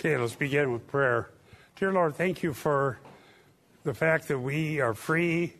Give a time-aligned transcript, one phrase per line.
[0.00, 1.28] Okay, let's begin with prayer.
[1.76, 2.98] Dear Lord, thank you for
[3.84, 5.52] the fact that we are free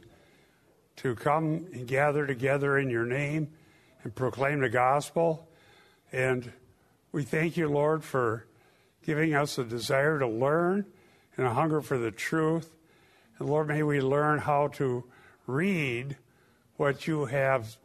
[0.97, 3.51] to come and gather together in your name
[4.03, 5.47] and proclaim the gospel.
[6.11, 6.51] And
[7.13, 8.47] we thank you, Lord, for
[9.05, 10.87] giving us a desire to learn
[11.37, 12.71] and a hunger for the truth.
[13.39, 15.05] And Lord, may we learn how to
[15.47, 16.17] read
[16.79, 17.77] what you have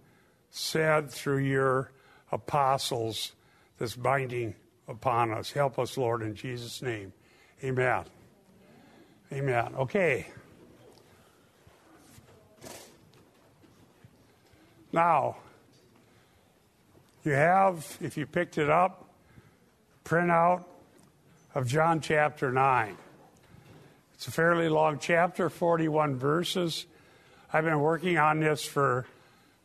[0.52, 1.92] said through your
[2.32, 3.34] apostles
[3.78, 4.56] this binding
[4.88, 5.52] upon us.
[5.52, 7.14] Help us, Lord, in Jesus' name.
[7.64, 8.04] Amen.
[9.32, 9.74] Amen.
[9.76, 10.28] Okay.
[14.92, 15.38] Now,
[17.24, 19.10] you have, if you picked it up,
[20.04, 20.64] printout
[21.56, 22.96] of John chapter 9.
[24.14, 26.86] It's a fairly long chapter, 41 verses.
[27.52, 29.06] I've been working on this for,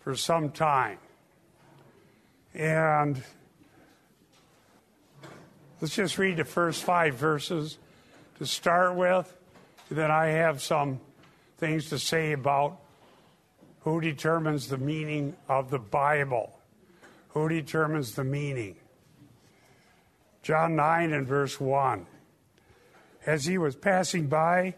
[0.01, 0.99] for some time.
[2.55, 3.23] And
[5.80, 7.79] Let's just read the first five verses
[8.38, 9.34] to start with.
[9.91, 11.01] Then I have some
[11.57, 12.79] things to say about
[13.80, 16.59] who determines the meaning of the Bible.
[17.30, 18.77] Who determines the meaning?
[20.43, 22.05] John 9 and verse 1.
[23.24, 24.74] As he was passing by,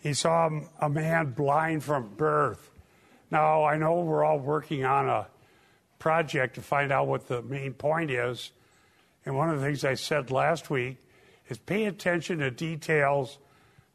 [0.00, 2.70] he saw a man blind from birth.
[3.30, 5.26] Now, I know we're all working on a
[5.98, 8.50] project to find out what the main point is
[9.24, 10.98] and one of the things I said last week
[11.48, 13.38] is pay attention to details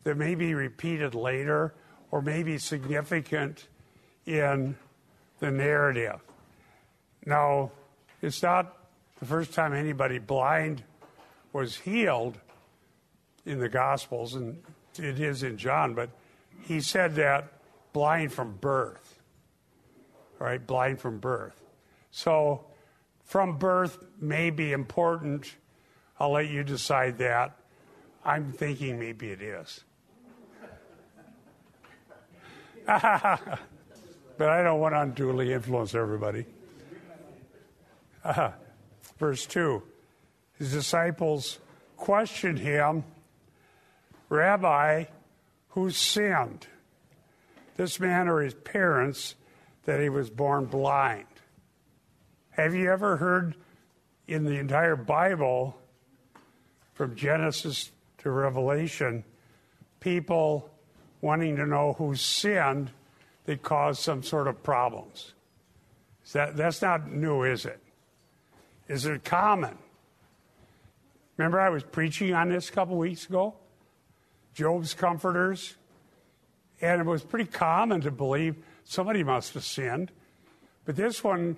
[0.03, 1.73] that may be repeated later
[2.11, 3.67] or may be significant
[4.25, 4.75] in
[5.39, 6.19] the narrative.
[7.25, 7.71] Now,
[8.21, 8.77] it's not
[9.19, 10.83] the first time anybody blind
[11.53, 12.37] was healed
[13.45, 14.61] in the Gospels, and
[14.97, 16.09] it is in John, but
[16.63, 17.53] he said that
[17.93, 19.19] blind from birth,
[20.37, 20.65] right?
[20.65, 21.59] Blind from birth.
[22.11, 22.65] So
[23.29, 25.53] from birth may be important.
[26.19, 27.55] I'll let you decide that.
[28.25, 29.83] I'm thinking maybe it is.
[32.87, 36.47] but I don't want to unduly influence everybody.
[39.19, 39.83] Verse 2
[40.57, 41.59] His disciples
[41.97, 43.03] questioned him,
[44.29, 45.03] Rabbi,
[45.69, 46.65] who sinned,
[47.77, 49.35] this man or his parents,
[49.85, 51.28] that he was born blind?
[52.59, 53.55] Have you ever heard
[54.27, 55.77] in the entire Bible,
[56.93, 59.23] from Genesis to Revelation,
[60.01, 60.69] people
[61.21, 62.91] wanting to know who sinned
[63.45, 65.35] that caused some sort of problems?
[66.33, 67.79] That, that's not new, is it?
[68.89, 69.77] Is it common?
[71.37, 73.53] Remember, I was preaching on this a couple weeks ago?
[74.53, 75.77] Job's comforters.
[76.81, 80.11] And it was pretty common to believe somebody must have sinned.
[80.83, 81.55] But this one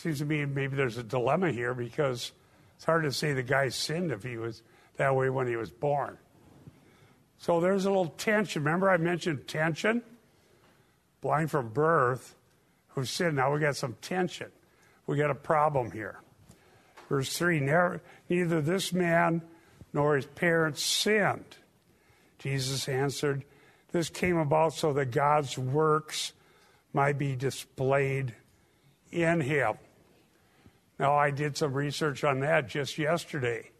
[0.00, 2.32] seems to me maybe there's a dilemma here because
[2.76, 4.62] it's hard to say the guy sinned if he was
[4.96, 6.18] that way when he was born.
[7.38, 8.62] So there's a little tension.
[8.64, 10.02] Remember, I mentioned tension?
[11.20, 12.36] Blind from birth,
[12.88, 13.36] who sinned.
[13.36, 14.50] Now we got some tension.
[15.06, 16.20] We got a problem here.
[17.08, 17.60] Verse 3
[18.28, 19.42] Neither this man
[19.92, 21.56] nor his parents sinned.
[22.38, 23.44] Jesus answered,
[23.92, 26.32] This came about so that God's works
[26.92, 28.34] might be displayed
[29.10, 29.74] in him.
[30.98, 33.70] Now, I did some research on that just yesterday.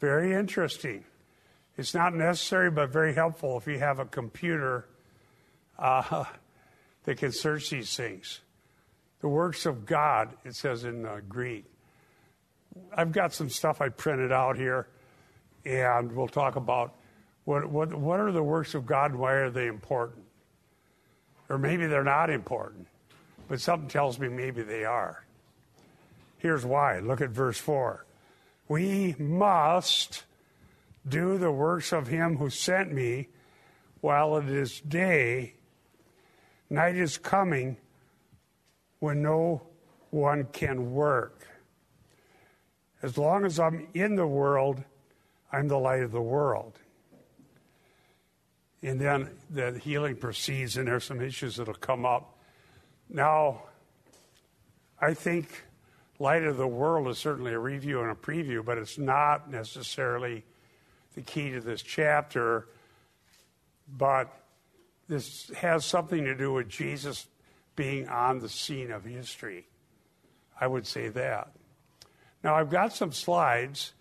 [0.00, 1.04] Very interesting.
[1.76, 4.86] It's not necessary, but very helpful if you have a computer
[5.78, 6.24] uh,
[7.04, 8.40] that can search these things.
[9.20, 11.64] The works of God, it says in uh, Greek.
[12.96, 14.88] I've got some stuff I printed out here,
[15.64, 16.94] and we'll talk about
[17.44, 20.24] what, what, what are the works of God and why are they important?
[21.48, 22.86] Or maybe they're not important,
[23.48, 25.23] but something tells me maybe they are.
[26.44, 26.98] Here's why.
[26.98, 28.04] Look at verse 4.
[28.68, 30.24] We must
[31.08, 33.28] do the works of him who sent me
[34.02, 35.54] while it is day.
[36.68, 37.78] Night is coming
[38.98, 39.62] when no
[40.10, 41.46] one can work.
[43.00, 44.84] As long as I'm in the world,
[45.50, 46.78] I'm the light of the world.
[48.82, 52.38] And then the healing proceeds, and there's some issues that'll come up.
[53.08, 53.62] Now,
[55.00, 55.64] I think
[56.24, 60.42] Light of the World is certainly a review and a preview, but it's not necessarily
[61.14, 62.66] the key to this chapter.
[63.94, 64.34] But
[65.06, 67.26] this has something to do with Jesus
[67.76, 69.66] being on the scene of history.
[70.58, 71.50] I would say that.
[72.42, 73.92] Now, I've got some slides,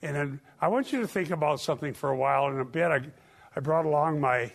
[0.00, 2.48] and I want you to think about something for a while.
[2.48, 3.02] In a bit, I,
[3.54, 4.50] I brought along my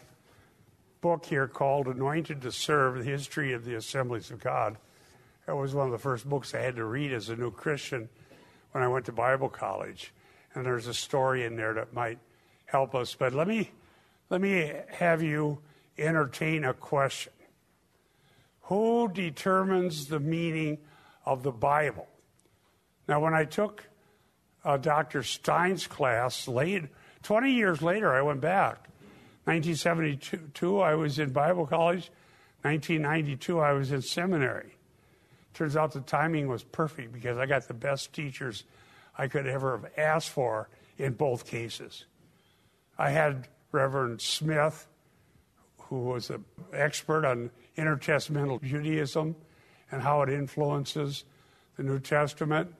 [1.01, 4.77] book here called Anointed to Serve The History of the Assemblies of God.
[5.47, 8.09] That was one of the first books I had to read as a new Christian
[8.71, 10.13] when I went to Bible college.
[10.53, 12.19] and there's a story in there that might
[12.65, 13.15] help us.
[13.15, 13.71] But let me,
[14.29, 15.59] let me have you
[15.97, 17.33] entertain a question
[18.63, 20.77] Who determines the meaning
[21.25, 22.07] of the Bible?
[23.07, 23.87] Now, when I took
[24.63, 25.23] uh, Dr.
[25.23, 26.83] Stein's class late,
[27.23, 28.87] 20 years later, I went back.
[29.45, 32.11] 1972, I was in Bible college.
[32.61, 34.75] 1992, I was in seminary.
[35.53, 38.63] Turns out the timing was perfect because I got the best teachers
[39.17, 42.05] I could ever have asked for in both cases.
[42.97, 44.87] I had Reverend Smith,
[45.83, 49.35] who was an expert on intertestamental Judaism
[49.91, 51.25] and how it influences
[51.75, 52.73] the New Testament.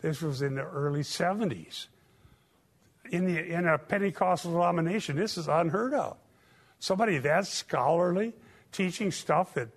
[0.00, 1.86] This was in the early 70s.
[3.10, 6.16] In, the, in a Pentecostal denomination, this is unheard of.
[6.78, 8.34] Somebody that scholarly
[8.70, 9.68] teaching stuff that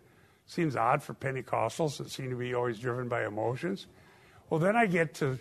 [0.48, 3.86] seems odd for Pentecostals that seem to be always driven by emotions.
[4.50, 5.38] Well, then I get to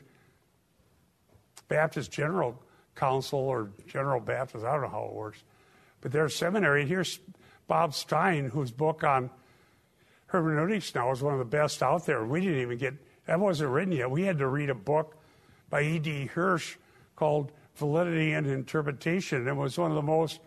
[1.69, 2.61] Baptist General
[2.97, 5.43] Council or General Baptist, I don't know how it works,
[6.00, 6.87] but their seminary.
[6.87, 7.20] Here's
[7.69, 9.31] Bob Stein, whose book on
[10.26, 12.25] hermeneutics now is one of the best out there.
[12.25, 12.94] We didn't even get
[13.26, 14.11] that wasn't written yet.
[14.11, 15.17] We had to read a book
[15.69, 16.26] by E.D.
[16.26, 16.76] Hirsch
[17.17, 19.47] called Validity and Interpretation.
[19.47, 20.41] It was one of the most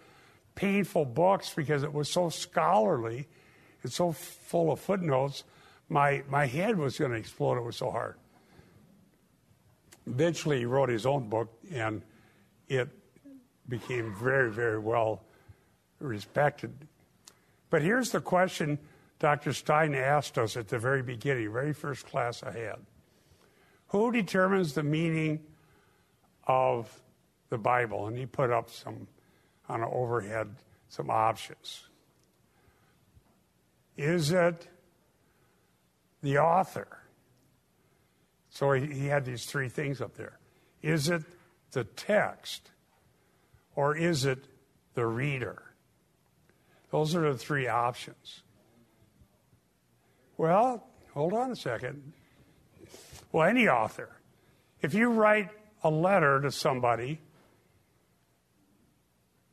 [0.56, 3.28] painful books because it was so scholarly
[3.84, 5.44] and so full of footnotes.
[5.90, 7.58] My, my head was going to explode.
[7.58, 8.16] It was so hard.
[10.06, 12.02] Eventually, he wrote his own book, and
[12.68, 12.90] it
[13.68, 15.24] became very, very well
[16.00, 16.74] respected.
[17.70, 18.80] But here's the question
[19.20, 19.54] Dr.
[19.54, 22.78] Stein asked us at the very beginning, very first class I had.
[23.88, 25.40] Who determines the meaning
[26.48, 27.02] of
[27.50, 28.08] the Bible?
[28.08, 29.08] And he put up some,
[29.68, 30.56] on an overhead,
[30.88, 31.89] some options.
[34.00, 34.66] Is it
[36.22, 36.88] the author?
[38.50, 40.40] So he, had these three things up there.
[40.82, 41.24] Is it
[41.74, 42.72] the text?
[43.76, 44.46] Or is it
[44.94, 45.64] the reader?
[46.92, 48.42] Those are the three options.
[50.38, 52.14] Well, hold on a second.
[53.34, 54.10] Well, any author,
[54.82, 55.50] if you write
[55.84, 57.20] a letter to somebody,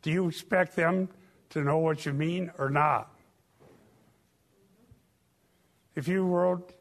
[0.02, 1.08] do you expect them
[1.50, 3.10] to know what you mean or not?
[5.96, 6.72] If you wrote,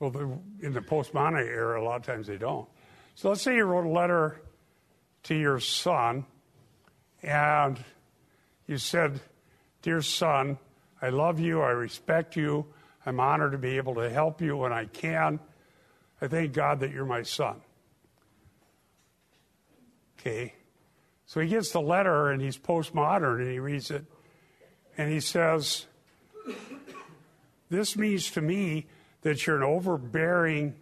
[0.00, 2.68] well, in the postmodern era, a lot of times they don't.
[3.14, 4.40] So let's say you wrote a letter
[5.24, 6.24] to your son
[7.22, 7.78] and
[8.66, 9.20] you said,
[9.82, 10.58] Dear son,
[11.00, 11.60] I love you.
[11.60, 12.66] I respect you.
[13.04, 15.40] I'm honored to be able to help you when I can.
[16.20, 17.60] I thank God that you're my son.
[20.18, 20.54] Okay.
[21.26, 24.04] So he gets the letter and he's postmodern and he reads it
[24.96, 25.86] and he says,
[27.72, 28.84] This means to me
[29.22, 30.74] that you're an overbearing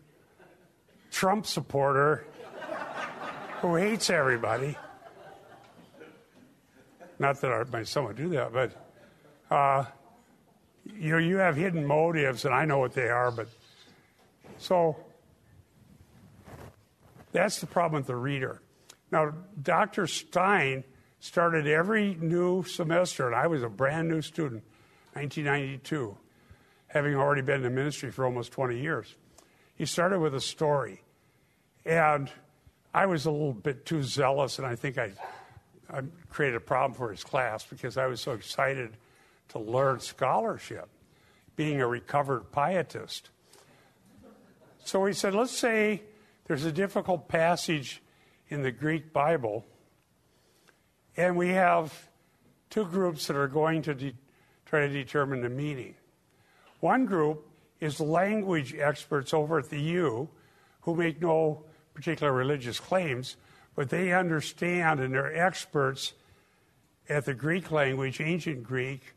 [1.12, 2.26] Trump supporter
[3.60, 4.76] who hates everybody.
[7.20, 8.72] Not that my son would do that, but
[9.52, 9.84] uh,
[10.84, 13.46] you know, you have hidden motives, and I know what they are, but
[14.58, 14.96] so
[17.30, 18.62] that's the problem with the reader.
[19.12, 19.32] Now,
[19.62, 20.08] Dr.
[20.08, 20.82] Stein
[21.20, 24.64] started every new semester, and I was a brand new student,
[25.12, 26.16] 1992,
[26.90, 29.14] having already been in the ministry for almost 20 years.
[29.76, 31.02] He started with a story,
[31.84, 32.28] and
[32.92, 35.12] I was a little bit too zealous, and I think I,
[35.88, 38.96] I created a problem for his class because I was so excited
[39.50, 40.88] to learn scholarship,
[41.54, 43.30] being a recovered pietist.
[44.84, 46.02] So he said, let's say
[46.46, 48.02] there's a difficult passage
[48.48, 49.64] in the Greek Bible,
[51.16, 52.08] and we have
[52.68, 54.16] two groups that are going to de-
[54.66, 55.94] try to determine the meaning.
[56.80, 57.46] One group
[57.80, 60.28] is language experts over at the U
[60.82, 63.36] who make no particular religious claims,
[63.74, 66.14] but they understand and they're experts
[67.08, 69.14] at the Greek language, ancient Greek,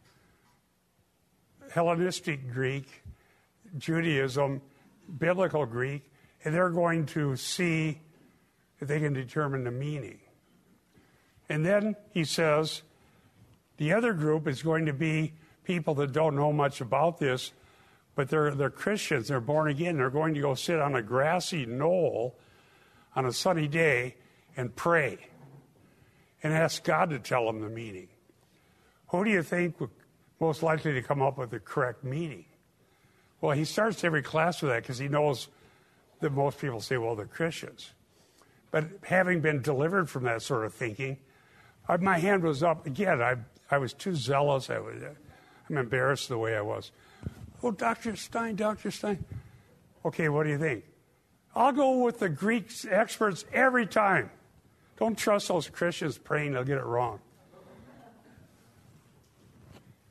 [1.71, 3.03] Hellenistic Greek,
[3.77, 4.61] Judaism,
[5.19, 6.03] biblical Greek,
[6.43, 7.99] and they're going to see
[8.79, 10.19] if they can determine the meaning.
[11.49, 12.81] And then he says
[13.77, 17.51] the other group is going to be people that don't know much about this,
[18.15, 21.65] but they're, they're Christians, they're born again, they're going to go sit on a grassy
[21.65, 22.35] knoll
[23.15, 24.15] on a sunny day
[24.55, 25.17] and pray
[26.41, 28.09] and ask God to tell them the meaning.
[29.07, 29.89] Who do you think would
[30.43, 32.43] most likely to come up with the correct meaning.
[33.39, 35.47] Well, he starts every class with that because he knows
[36.19, 37.91] that most people say, well, they're Christians.
[38.69, 41.17] But having been delivered from that sort of thinking,
[41.87, 42.85] I, my hand was up.
[42.85, 43.35] Again, I,
[43.71, 44.69] I was too zealous.
[44.69, 45.01] I was,
[45.69, 46.91] I'm embarrassed the way I was.
[47.61, 48.15] Oh, Dr.
[48.15, 48.91] Stein, Dr.
[48.91, 49.23] Stein.
[50.05, 50.83] Okay, what do you think?
[51.55, 54.29] I'll go with the Greek experts every time.
[54.97, 57.19] Don't trust those Christians praying they'll get it wrong.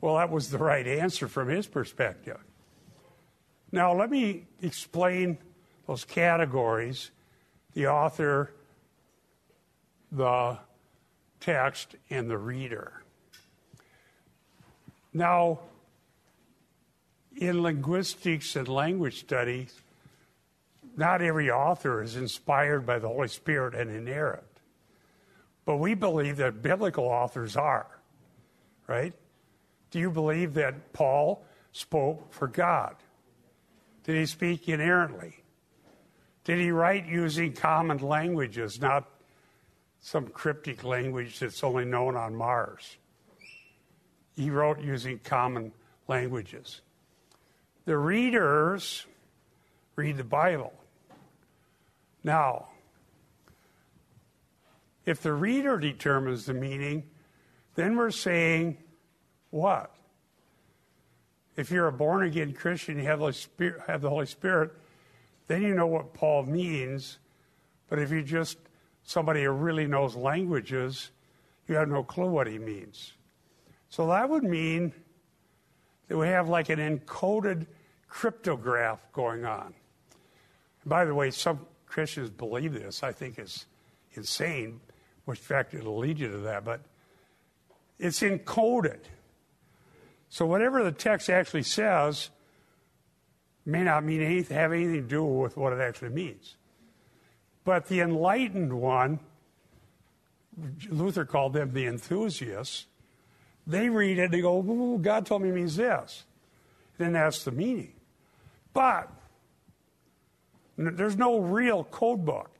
[0.01, 2.39] Well, that was the right answer from his perspective.
[3.71, 5.39] Now, let me explain
[5.87, 7.11] those categories
[7.75, 8.53] the author,
[10.11, 10.59] the
[11.41, 13.02] text, and the reader.
[15.12, 15.61] Now,
[17.37, 19.75] in linguistics and language studies,
[20.97, 24.45] not every author is inspired by the Holy Spirit and inerrant.
[25.64, 27.87] But we believe that biblical authors are,
[28.87, 29.14] right?
[29.90, 32.97] Do you believe that Paul spoke for God?
[34.04, 35.37] Did he speak inerrantly?
[36.45, 39.09] Did he write using common languages, not
[40.00, 42.97] some cryptic language that's only known on Mars?
[44.37, 45.73] He wrote using common
[46.09, 46.81] languages.
[47.85, 49.07] The readers
[49.97, 50.73] read the Bible.
[52.25, 52.69] Now,
[55.05, 57.05] if the reader determines the meaning,
[57.75, 58.79] then we're saying
[59.51, 59.93] what?
[61.57, 64.73] If you're a born again Christian, you have the, Spirit, have the Holy Spirit,
[65.49, 67.19] then you know what Paul means.
[67.89, 68.59] But if you're just
[69.03, 71.11] somebody who really knows languages,
[71.69, 73.12] you have no clue what he means.
[73.93, 74.95] So that would mean
[76.09, 77.67] that we have like an encoded
[78.09, 79.75] cryptograph going on.
[80.87, 83.03] by the way, some Christians believe this.
[83.03, 83.67] I think it's
[84.15, 84.81] insane,
[85.27, 86.81] which in fact it'll lead you to that, but
[87.99, 89.01] it's encoded.
[90.31, 92.31] So whatever the text actually says
[93.67, 96.57] may not mean anything, have anything to do with what it actually means.
[97.63, 99.21] But the enlightened one,
[100.89, 102.87] Luther called them the enthusiasts,
[103.66, 106.25] they read it they go, God told me it means this.
[106.99, 107.92] Then that's the meaning.
[108.73, 109.11] But
[110.76, 112.50] there's no real code book.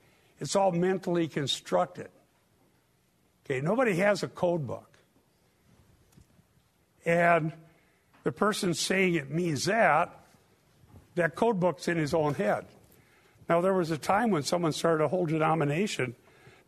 [0.40, 2.09] It's all mentally constructed.
[3.44, 4.99] Okay, nobody has a code book.
[7.04, 7.52] And
[8.23, 10.16] the person saying it means that,
[11.14, 12.66] that code book's in his own head.
[13.49, 16.14] Now, there was a time when someone started a whole denomination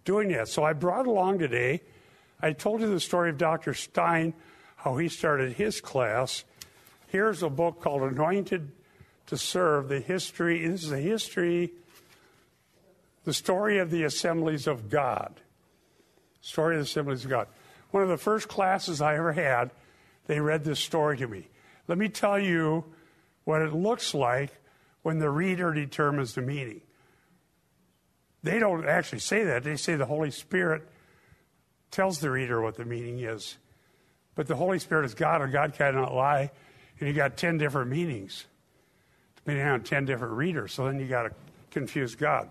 [0.05, 0.49] doing that.
[0.49, 1.81] So I brought along today,
[2.45, 3.73] I told you the story of Dr.
[3.73, 4.35] Stein,
[4.77, 6.45] how he started his class.
[7.07, 8.71] Here's a book called Anointed
[9.29, 10.69] to Serve the history.
[10.69, 11.73] This is a history,
[13.25, 15.41] the story of the assemblies of God.
[16.43, 17.49] Story of the assemblies of God.
[17.93, 19.71] One of the first classes I ever had
[20.27, 21.49] they read this story to me.
[21.89, 22.85] Let me tell you
[23.45, 24.51] what it looks like
[25.01, 26.83] when the reader determines the meaning.
[28.43, 29.65] They don't actually say that.
[29.65, 30.87] They say the Holy Spirit
[31.95, 33.57] tells the reader what the meaning is.
[34.35, 36.51] But the Holy Spirit is God, and God cannot lie.
[36.99, 38.47] And you got 10 different meanings,
[39.37, 40.73] depending on 10 different readers.
[40.73, 41.31] So then you got to
[41.71, 42.51] confuse God.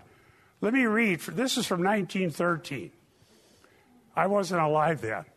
[0.60, 1.20] Let me read.
[1.20, 2.90] This is from 1913.
[4.16, 5.24] I wasn't alive then.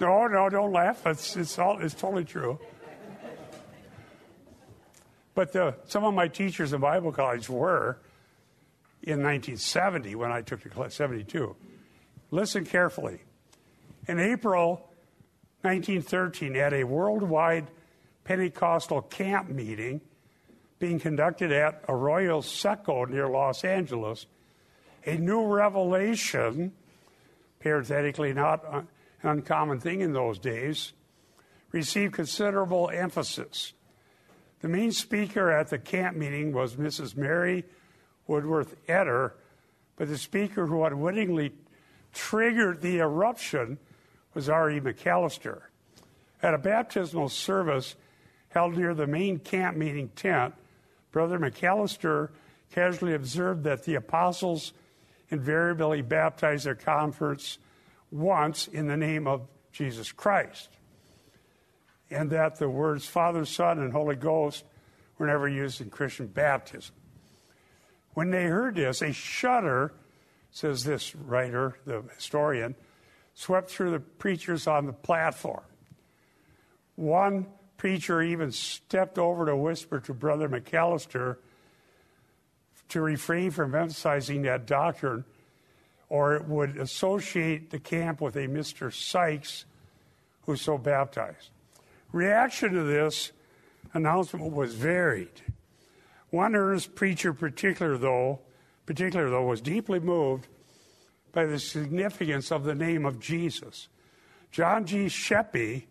[0.00, 1.04] No, no, don't laugh.
[1.06, 2.60] It's, it's, all, it's totally true.
[5.34, 7.98] But the, some of my teachers in Bible college were
[9.02, 11.54] in 1970 when I took the class, 72.
[12.30, 13.22] Listen carefully.
[14.06, 14.90] In April
[15.62, 17.70] 1913, at a worldwide
[18.24, 20.00] Pentecostal camp meeting
[20.78, 24.26] being conducted at Arroyo Seco near Los Angeles,
[25.04, 26.72] a new revelation,
[27.58, 28.88] parenthetically not an
[29.22, 30.92] uncommon thing in those days,
[31.72, 33.72] received considerable emphasis.
[34.60, 37.16] The main speaker at the camp meeting was Mrs.
[37.16, 37.64] Mary
[38.28, 39.32] Woodworth Etter,
[39.96, 41.52] but the speaker who unwittingly
[42.12, 43.78] triggered the eruption
[44.34, 44.80] was R.E.
[44.80, 45.62] McAllister.
[46.40, 47.96] At a baptismal service
[48.50, 50.54] held near the main camp meeting tent,
[51.10, 52.30] Brother McAllister
[52.72, 54.72] casually observed that the apostles
[55.30, 57.58] invariably baptized their converts
[58.10, 60.68] once in the name of Jesus Christ.
[62.10, 64.64] And that the words Father, Son, and Holy Ghost
[65.18, 66.94] were never used in Christian baptism.
[68.14, 69.92] When they heard this, a shudder,
[70.50, 72.74] says this writer, the historian,
[73.34, 75.62] swept through the preachers on the platform.
[76.96, 77.46] One
[77.76, 81.36] preacher even stepped over to whisper to Brother McAllister
[82.88, 85.24] to refrain from emphasizing that doctrine
[86.08, 88.92] or it would associate the camp with a Mr.
[88.92, 89.66] Sykes
[90.42, 91.50] who's so baptized.
[92.12, 93.32] Reaction to this
[93.92, 95.42] announcement was varied.
[96.30, 98.40] One earnest preacher, particular though,
[98.86, 100.46] particular though, was deeply moved
[101.32, 103.88] by the significance of the name of Jesus.
[104.50, 105.06] John G.
[105.06, 105.84] Scheppe,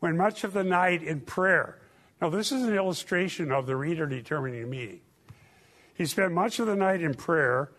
[0.00, 1.78] when much of the night in prayer.
[2.20, 5.00] Now, this is an illustration of the reader determining meaning.
[5.94, 7.70] He spent much of the night in prayer.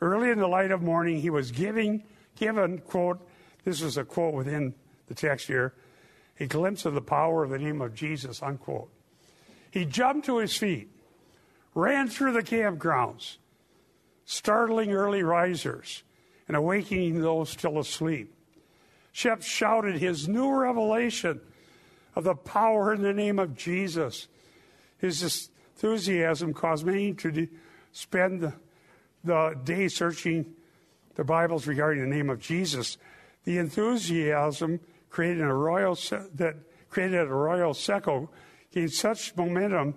[0.00, 2.02] Early in the light of morning, he was giving,
[2.36, 3.26] given, quote,
[3.64, 4.74] this is a quote within
[5.08, 5.74] the text here,
[6.38, 8.90] a glimpse of the power of the name of Jesus, unquote.
[9.70, 10.88] He jumped to his feet,
[11.74, 13.36] ran through the campgrounds,
[14.24, 16.02] startling early risers
[16.48, 18.34] and awakening those still asleep.
[19.12, 21.40] Shep shouted his new revelation
[22.14, 24.28] of the power in the name of Jesus.
[24.98, 27.48] His enthusiasm caused many to de-
[27.92, 28.52] spend the,
[29.24, 30.54] the day searching
[31.14, 32.98] the Bibles regarding the name of Jesus.
[33.44, 36.56] The enthusiasm created a royal se- that
[36.88, 38.30] created a royal seco
[38.72, 39.94] gained such momentum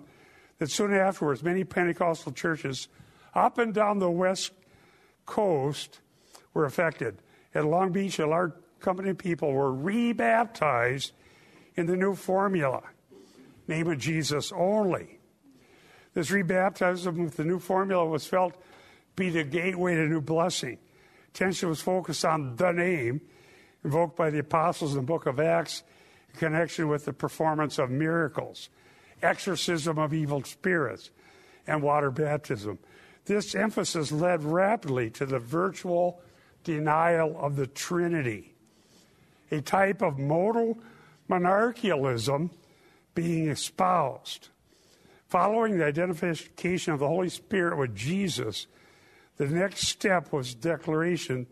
[0.58, 2.88] that soon afterwards many Pentecostal churches
[3.34, 4.52] up and down the west
[5.26, 6.00] coast
[6.52, 7.18] were affected.
[7.54, 11.12] At Long Beach, a large company of people were rebaptized
[11.76, 12.82] in the new formula,
[13.66, 15.18] name of Jesus only.
[16.12, 18.60] This rebaptism with the new formula was felt to
[19.16, 20.78] be the gateway to new blessing.
[21.28, 23.20] Attention was focused on the name
[23.84, 25.82] invoked by the apostles in the book of Acts
[26.34, 28.68] connection with the performance of miracles,
[29.22, 31.10] exorcism of evil spirits,
[31.66, 32.78] and water baptism.
[33.24, 36.20] This emphasis led rapidly to the virtual
[36.62, 38.54] denial of the Trinity,
[39.50, 40.78] a type of modal
[41.30, 42.50] monarchianism
[43.14, 44.48] being espoused.
[45.28, 48.66] Following the identification of the Holy Spirit with Jesus,
[49.36, 51.46] the next step was declaration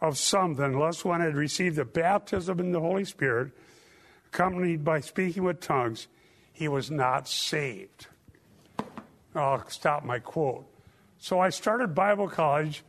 [0.00, 3.52] of some that unless one had received the baptism in the Holy Spirit,
[4.32, 6.06] accompanied by speaking with tongues,
[6.52, 8.06] he was not saved.
[9.34, 10.66] I'll stop my quote.
[11.18, 12.84] So I started Bible college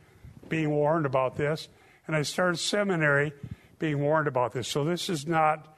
[0.48, 1.68] being warned about this,
[2.06, 3.32] and I started seminary
[3.78, 4.68] being warned about this.
[4.68, 5.76] So this is not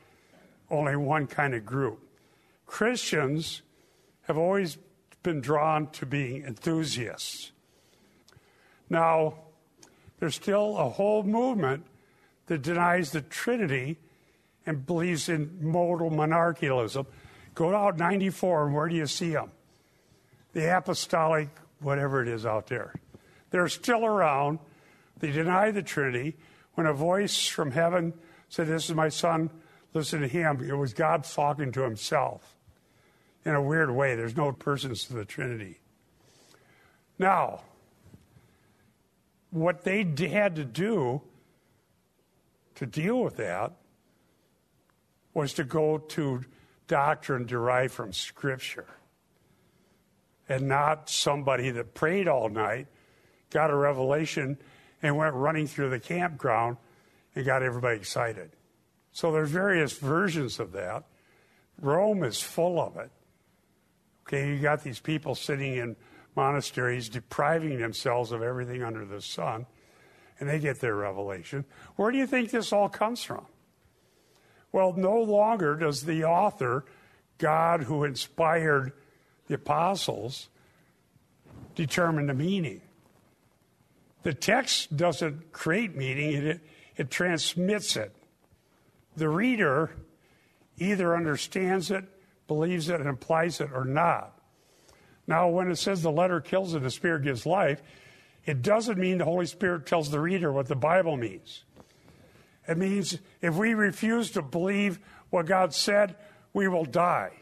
[0.71, 2.01] only one kind of group.
[2.67, 3.63] Christians
[4.23, 4.79] have always
[5.23, 7.53] been drawn to being enthusiasts.
[8.91, 9.35] Now,
[10.21, 11.87] there's still a whole movement
[12.47, 13.99] that denies the Trinity
[14.67, 17.07] and believes in modal monarchianism.
[17.55, 19.51] Go out 94, and where do you see them?
[20.53, 21.49] The apostolic,
[21.81, 22.95] whatever it is out there.
[23.51, 24.59] They're still around.
[25.19, 26.37] They deny the Trinity.
[26.75, 28.15] When a voice from heaven
[28.49, 29.51] said, This is my son,
[29.93, 32.57] listen to him, it was God talking to himself
[33.45, 34.17] in a weird way.
[34.17, 35.79] There's no persons to the Trinity.
[37.19, 37.63] Now,
[39.51, 41.23] what they had to do
[42.75, 43.73] to deal with that
[45.35, 46.45] was to go to
[46.87, 48.87] doctrine derived from Scripture
[50.49, 52.87] and not somebody that prayed all night,
[53.51, 54.59] got a revelation,
[55.03, 56.77] and went running through the campground
[57.35, 58.51] and got everybody excited.
[59.13, 61.05] So there's various versions of that.
[61.81, 63.11] Rome is full of it.
[64.27, 65.97] Okay, you got these people sitting in
[66.37, 69.67] monasteries depriving themselves of everything under the sun,
[70.41, 71.65] and they get their revelation.
[71.97, 73.47] Where do you think this all comes from?
[74.75, 76.85] Well, no longer does the author,
[77.39, 78.93] God who inspired
[79.47, 80.49] the apostles,
[81.77, 82.81] determine the meaning.
[84.25, 86.61] The text doesn't create meaning, it,
[86.97, 88.17] it transmits it.
[89.17, 89.95] The reader
[90.77, 92.07] either understands it,
[92.49, 94.37] believes it, and applies it or not.
[95.29, 97.81] Now, when it says the letter kills and the Spirit gives life,
[98.45, 101.63] it doesn't mean the Holy Spirit tells the reader what the Bible means.
[102.67, 104.99] It means if we refuse to believe
[105.31, 106.17] what God said,
[106.53, 107.33] we will die.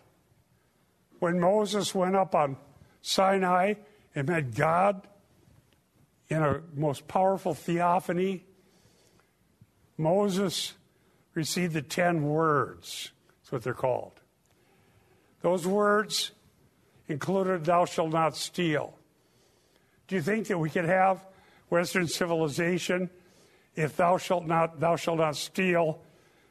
[1.20, 2.56] When Moses went up on
[3.02, 3.74] Sinai
[4.14, 5.06] and met God
[6.28, 8.44] in a most powerful theophany,
[9.96, 10.72] Moses
[11.34, 13.12] received the ten words.
[13.40, 14.20] That's what they're called.
[15.42, 16.32] Those words
[17.08, 18.98] included, Thou shalt not steal.
[20.08, 21.24] Do you think that we could have
[21.68, 23.10] Western civilization
[23.74, 26.00] if thou shalt not, thou shalt not steal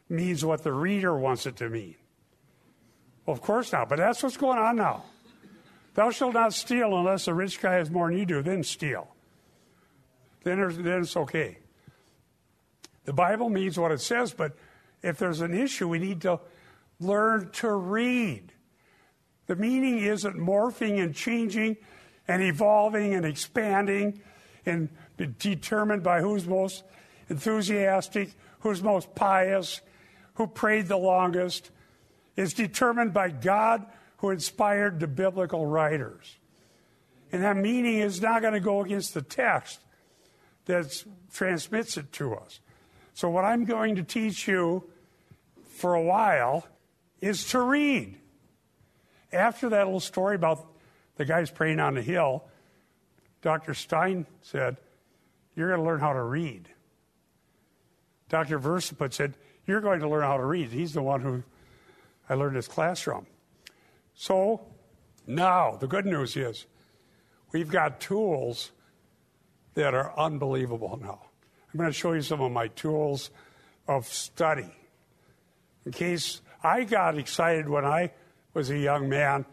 [0.10, 1.96] means what the reader wants it to mean?
[3.26, 5.04] Well, of course not, but that's what's going on now.
[5.94, 9.14] Thou shalt not steal unless a rich guy has more than you do, then steal.
[10.44, 11.60] Then, then it's okay.
[13.06, 14.56] The Bible means what it says, but
[15.02, 16.40] if there's an issue, we need to
[17.00, 18.54] learn to read.
[19.48, 21.78] The meaning isn't morphing and changing
[22.28, 24.22] and evolving and expanding
[24.66, 24.90] and
[25.40, 26.84] determined by who's most
[27.32, 29.82] enthusiastic, who's most pious,
[30.36, 31.72] who prayed the longest.
[32.36, 33.86] is determined by God
[34.18, 36.38] who inspired the biblical writers.
[37.32, 39.80] And that meaning is not going to go against the text
[40.66, 42.60] that transmits it to us.
[43.14, 44.84] So, what I'm going to teach you
[45.70, 46.66] for a while
[47.20, 48.18] is to read.
[49.32, 50.66] After that little story about
[51.16, 52.46] the guys praying on the hill,
[53.42, 53.74] Dr.
[53.74, 54.78] Stein said,
[55.56, 56.70] You're going to learn how to read.
[58.32, 58.60] Dr.
[58.60, 59.34] Verseput said,
[59.68, 60.70] You're going to learn how to read.
[60.70, 61.44] He's the one who
[62.30, 63.26] I learned his class from.
[64.16, 64.62] So
[65.28, 66.66] now, the good news is
[67.52, 68.72] we've got tools
[69.74, 71.20] that are unbelievable now.
[71.74, 73.32] I'm going to show you some of my tools
[73.86, 74.72] of study.
[75.86, 78.14] In case I got excited when I
[78.54, 79.46] was a young man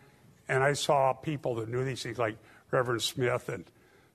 [0.49, 2.37] and I saw people that knew these things like
[2.71, 3.65] Reverend Smith and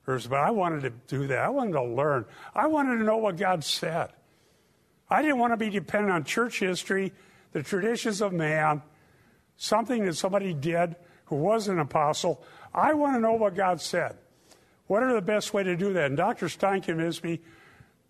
[0.06, 1.40] but I wanted to do that.
[1.40, 2.26] I wanted to learn.
[2.54, 4.12] I wanted to know what God said.
[5.14, 7.14] I didn't want to be dependent on church history,
[7.52, 8.82] the traditions of man,
[9.58, 10.96] something that somebody did
[11.26, 12.44] who was an apostle.
[12.74, 14.18] I want to know what God said.
[14.88, 16.06] What are the best way to do that?
[16.06, 16.50] And Dr.
[16.50, 17.42] Stein convinced me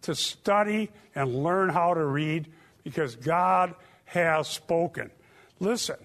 [0.04, 2.48] to study and learn how to read
[2.86, 5.12] because God has spoken.
[5.60, 5.98] Listen,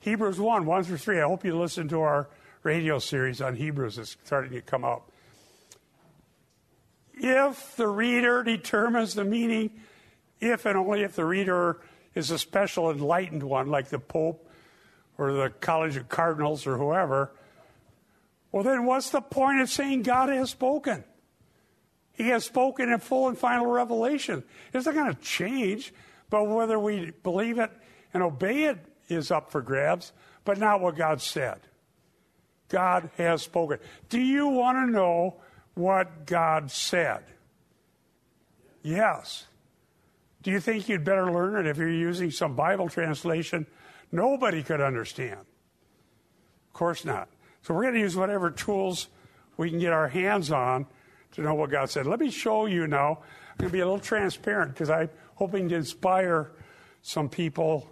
[0.00, 1.20] Hebrews 1, 1 through 3.
[1.20, 2.28] I hope you listen to our
[2.64, 3.96] radio series on Hebrews.
[3.96, 5.08] It's starting to come up.
[7.14, 9.70] If the reader determines the meaning,
[10.40, 11.80] if and only if the reader
[12.14, 14.48] is a special enlightened one, like the Pope
[15.18, 17.32] or the College of Cardinals or whoever,
[18.52, 21.04] well, then what's the point of saying God has spoken?
[22.12, 24.42] He has spoken in full and final revelation.
[24.72, 25.92] It's not going to change,
[26.30, 27.70] but whether we believe it
[28.14, 30.12] and obey it is up for grabs,
[30.44, 31.60] but not what God said.
[32.68, 33.78] God has spoken.
[34.08, 35.36] Do you want to know
[35.74, 37.22] what God said?
[38.82, 39.46] Yes.
[40.46, 43.66] Do you think you'd better learn it if you're using some Bible translation
[44.12, 45.40] nobody could understand?
[45.40, 47.28] Of course not.
[47.62, 49.08] So we're going to use whatever tools
[49.56, 50.86] we can get our hands on
[51.32, 52.06] to know what God said.
[52.06, 53.24] Let me show you now.
[53.50, 56.52] I'm going to be a little transparent because I'm hoping to inspire
[57.02, 57.90] some people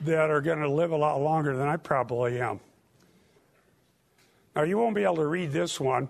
[0.00, 2.58] that are going to live a lot longer than I probably am.
[4.56, 6.08] Now, you won't be able to read this one.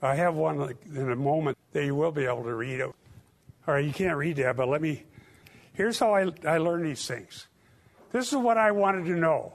[0.00, 2.80] I have one in a moment that you will be able to read.
[3.66, 5.04] All right, you can't read that, but let me.
[5.72, 7.46] Here's how I, I learn these things.
[8.12, 9.54] This is what I wanted to know.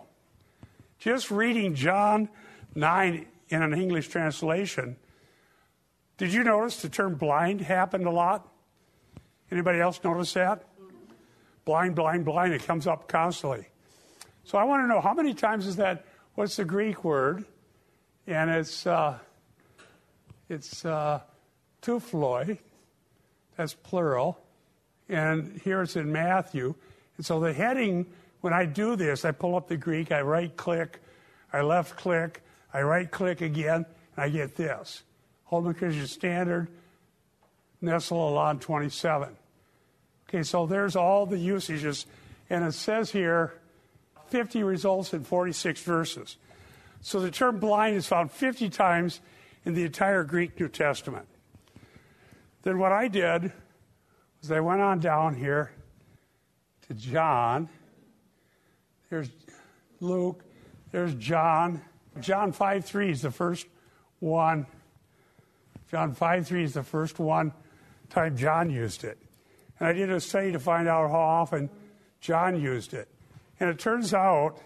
[1.00, 2.30] Just reading John
[2.74, 4.96] 9 in an English translation,
[6.18, 8.48] did you notice the term blind happened a lot?
[9.52, 10.64] Anybody else notice that?
[11.66, 12.54] Blind, blind, blind.
[12.54, 13.68] It comes up constantly.
[14.44, 16.06] So I want to know how many times is that?
[16.36, 17.46] What's the Greek word?
[18.28, 19.18] And it's uh,
[20.50, 21.22] it's uh,
[21.82, 22.60] tuphloi.
[23.56, 24.40] That's plural.
[25.10, 26.76] And here it's in Matthew.
[27.18, 28.06] And so the heading,
[28.42, 31.02] when I do this, I pull up the Greek, I right click,
[31.54, 35.04] I left click, I right click again, and I get this
[35.46, 36.68] Holman Christian Standard,
[37.82, 39.30] Nestle Aland 27.
[40.28, 42.06] Okay, so there's all the usages,
[42.50, 43.54] and it says here
[44.28, 46.38] 50 results in 46 verses.
[47.02, 49.22] So the term blind is found 50 times
[49.64, 51.28] in the entire Greek New Testament.
[52.66, 53.54] Then what I did
[54.42, 55.72] was I went on down here
[56.88, 57.70] to John.
[59.12, 59.30] There's
[60.00, 60.44] Luke.
[60.92, 61.82] There's John.
[62.20, 63.68] John 5 3 is the first
[64.18, 64.66] one.
[65.92, 67.54] John 5 3 is the first one
[68.10, 69.20] time John used it.
[69.80, 71.70] And I did a study to find out how often
[72.20, 73.08] John used it.
[73.60, 74.58] And it turns out,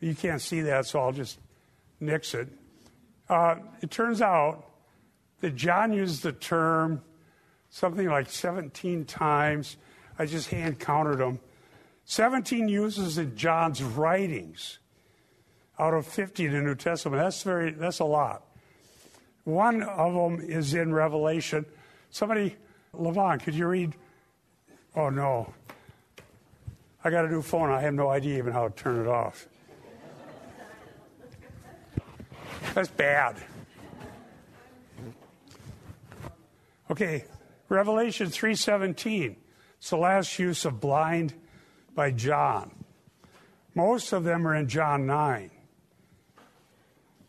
[0.00, 1.38] you can't see that, so I'll just
[2.00, 2.48] nix it.
[3.28, 4.64] Uh, it turns out
[5.40, 7.00] that John used the term
[7.74, 9.78] something like 17 times.
[10.16, 11.40] I just hand counted them.
[12.04, 14.78] 17 uses in John's writings
[15.76, 17.20] out of 50 in the New Testament.
[17.20, 18.44] That's very that's a lot.
[19.42, 21.66] One of them is in Revelation.
[22.10, 22.54] Somebody,
[22.94, 23.94] Levon, could you read
[24.96, 25.52] Oh, no.
[27.02, 27.70] I got a new phone.
[27.70, 29.48] I have no idea even how to turn it off.
[32.72, 33.34] That's bad.
[36.88, 37.24] Okay,
[37.74, 39.36] Revelation 3:17.
[39.78, 41.34] It's the last use of blind
[41.94, 42.84] by John.
[43.74, 45.50] Most of them are in John 9.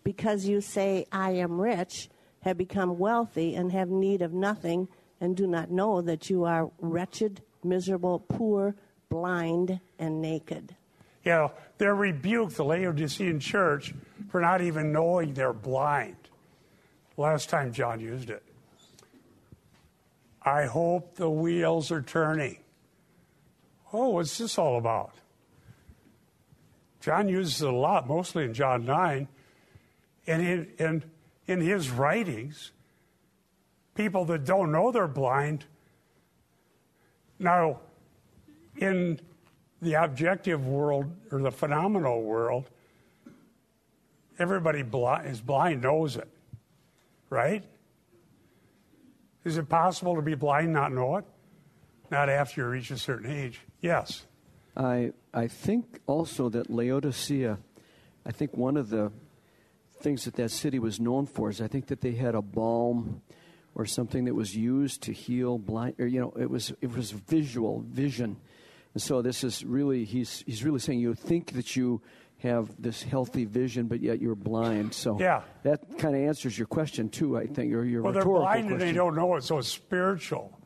[0.04, 2.10] Because you say I am rich,
[2.42, 4.88] have become wealthy and have need of nothing
[5.20, 8.76] and do not know that you are wretched, miserable, poor,
[9.10, 10.76] blind, and naked.
[11.24, 11.48] Yeah,
[11.80, 13.96] they're rebuked, the Laodicean church,
[14.30, 16.18] for not even knowing they're blind.
[17.18, 18.44] Last time John used it.
[20.46, 22.60] I hope the wheels are turning.
[23.92, 25.14] Oh, what's this all about?
[27.02, 29.28] John uses it a lot, mostly in John 9.
[30.28, 31.04] And in, in,
[31.48, 32.72] in his writings,
[33.96, 35.66] people that don't know they're blind
[37.38, 37.82] now,
[38.78, 39.20] in
[39.82, 42.70] the objective world or the phenomenal world,
[44.38, 44.84] Everybody
[45.26, 46.28] is blind knows it,
[47.30, 47.64] right?
[49.46, 51.26] Is it possible to be blind not know it?
[52.12, 53.62] Not after you reach a certain age.
[53.80, 54.26] Yes.
[54.76, 57.60] I I think also that Laodicea,
[58.26, 59.12] I think one of the
[60.02, 63.22] things that that city was known for is I think that they had a balm
[63.76, 67.12] or something that was used to heal blind or you know it was it was
[67.12, 68.38] visual vision.
[68.94, 72.02] And so this is really he's he's really saying you think that you
[72.40, 74.94] have this healthy vision, but yet you're blind.
[74.94, 75.42] So Yeah.
[75.64, 78.80] that kind of answers your question too, I think, or your Well, they're blind and
[78.82, 80.58] they don't know it, so it's spiritual,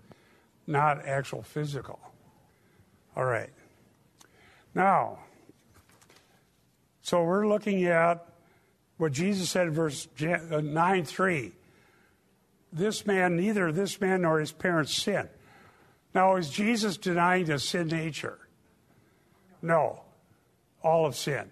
[0.68, 2.00] not actual physical.
[3.16, 3.50] All right.
[4.76, 5.20] Now,
[7.02, 8.26] so we're looking at
[8.98, 11.54] what Jesus said in verse uh, 9 3.
[12.72, 15.30] This man, neither this man nor his parents sinned.
[16.14, 18.40] Now, is Jesus denying the sin nature?
[19.62, 20.02] No.
[20.84, 21.50] All of sin.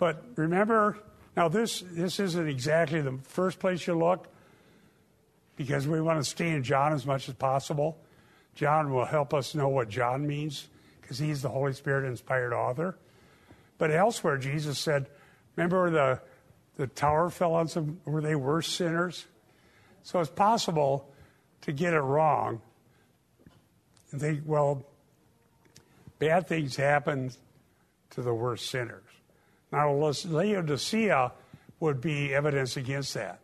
[0.00, 0.96] But remember,
[1.36, 4.28] now this, this isn't exactly the first place you look
[5.56, 7.98] because we want to stay in John as much as possible.
[8.54, 10.68] John will help us know what John means
[11.02, 12.96] because he's the Holy Spirit inspired author.
[13.76, 15.10] But elsewhere, Jesus said,
[15.54, 16.20] remember the,
[16.78, 19.26] the tower fell on some, where they were sinners?
[20.02, 21.12] So it's possible
[21.60, 22.62] to get it wrong
[24.12, 24.82] and think, well,
[26.18, 27.32] bad things happen
[28.12, 29.09] to the worst sinners.
[29.72, 31.32] Now, Laodicea
[31.78, 33.40] would be evidence against that.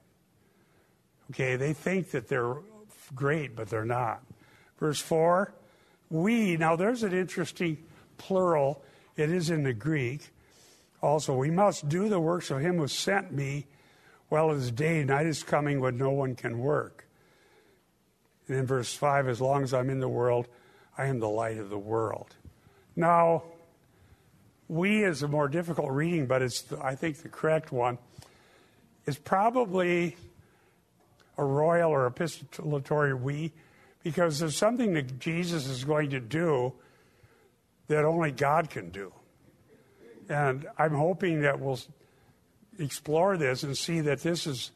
[1.30, 2.56] Okay, they think that they're
[3.14, 4.22] great, but they're not.
[4.78, 5.52] Verse 4
[6.10, 7.78] We, now there's an interesting
[8.18, 8.82] plural,
[9.16, 10.32] it is in the Greek.
[11.02, 13.66] Also, we must do the works of him who sent me
[14.28, 17.06] while it is day, night is coming when no one can work.
[18.48, 20.48] And in verse 5, as long as I'm in the world,
[20.98, 22.34] I am the light of the world.
[22.94, 23.44] Now,
[24.68, 27.98] we is a more difficult reading, but it's, I think, the correct one.
[29.06, 30.16] It's probably
[31.38, 33.52] a royal or epistolatory we,
[34.02, 36.72] because there's something that Jesus is going to do
[37.88, 39.12] that only God can do.
[40.28, 41.78] And I'm hoping that we'll
[42.78, 44.72] explore this and see that this is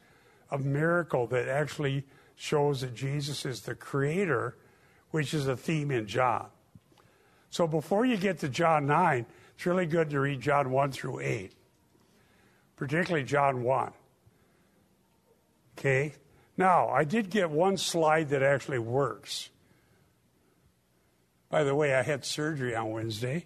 [0.49, 4.55] a miracle that actually shows that Jesus is the creator,
[5.11, 6.47] which is a theme in John.
[7.49, 9.25] So before you get to John 9,
[9.61, 11.51] it's really good to read John 1 through 8,
[12.77, 13.91] particularly John 1.
[15.77, 16.15] Okay?
[16.57, 19.51] Now, I did get one slide that actually works.
[21.51, 23.45] By the way, I had surgery on Wednesday.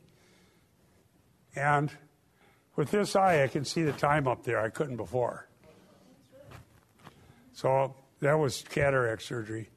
[1.53, 1.91] And
[2.77, 4.61] with this eye, I can see the time up there.
[4.61, 5.49] I couldn't before.
[7.51, 9.67] So that was cataract surgery.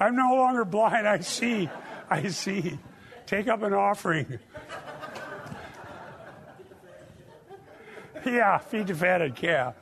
[0.00, 1.06] I'm no longer blind.
[1.06, 1.68] I see.
[2.08, 2.78] I see.
[3.26, 4.38] Take up an offering.
[8.24, 9.74] Yeah, feed the fatted calf.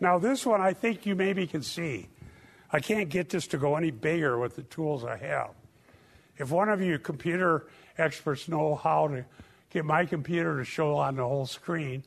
[0.00, 2.08] Now, this one I think you maybe can see.
[2.72, 5.50] I can't get this to go any bigger with the tools I have.
[6.36, 7.66] If one of you computer
[7.96, 9.24] experts know how to
[9.70, 12.04] get my computer to show on the whole screen,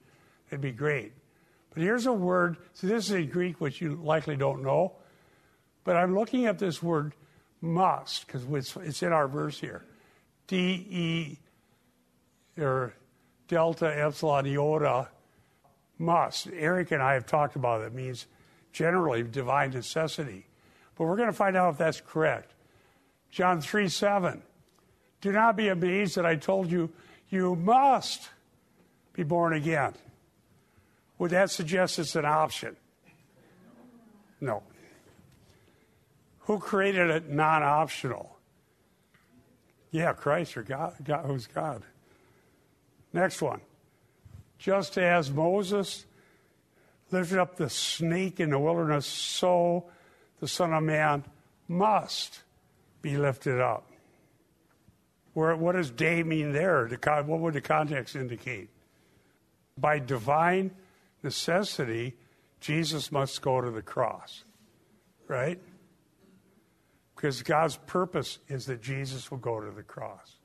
[0.50, 1.12] it'd be great.
[1.74, 2.58] But here's a word.
[2.74, 4.94] So this is in Greek, which you likely don't know.
[5.84, 7.14] But I'm looking at this word
[7.62, 9.84] must because it's, it's in our verse here.
[10.48, 11.40] D E
[12.62, 12.94] or
[13.48, 15.08] delta epsilon iota
[15.98, 16.48] must.
[16.54, 17.86] Eric and I have talked about it.
[17.86, 18.28] It means
[18.72, 20.46] generally divine necessity.
[20.96, 22.54] But we're going to find out if that's correct.
[23.30, 24.42] John 3 7.
[25.22, 26.90] Do not be amazed that I told you,
[27.30, 28.30] you must
[29.14, 29.94] be born again.
[31.20, 32.76] Would that suggest it's an option?
[34.42, 34.64] No.
[36.42, 38.38] Who created it non optional?
[39.92, 41.84] Yeah, Christ or God, God, who's God?
[43.14, 43.62] Next one.
[44.58, 46.06] Just as Moses
[47.12, 49.86] lifted up the snake in the wilderness, so
[50.40, 51.26] the Son of Man
[51.68, 52.42] must
[53.02, 53.86] be lifted up.
[55.34, 56.88] Where, what does day mean there?
[56.88, 58.70] The, what would the context indicate?
[59.78, 60.72] By divine
[61.24, 62.16] necessity,
[62.60, 64.44] Jesus must go to the cross,
[65.28, 65.60] right?
[67.22, 70.38] Because God's purpose is that Jesus will go to the cross.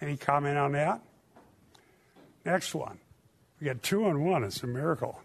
[0.00, 1.02] Any comment on that?
[2.46, 2.98] Next one.
[3.60, 4.42] We got two and one.
[4.44, 5.20] It's a miracle.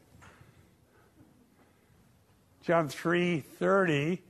[2.61, 4.21] John 3 30.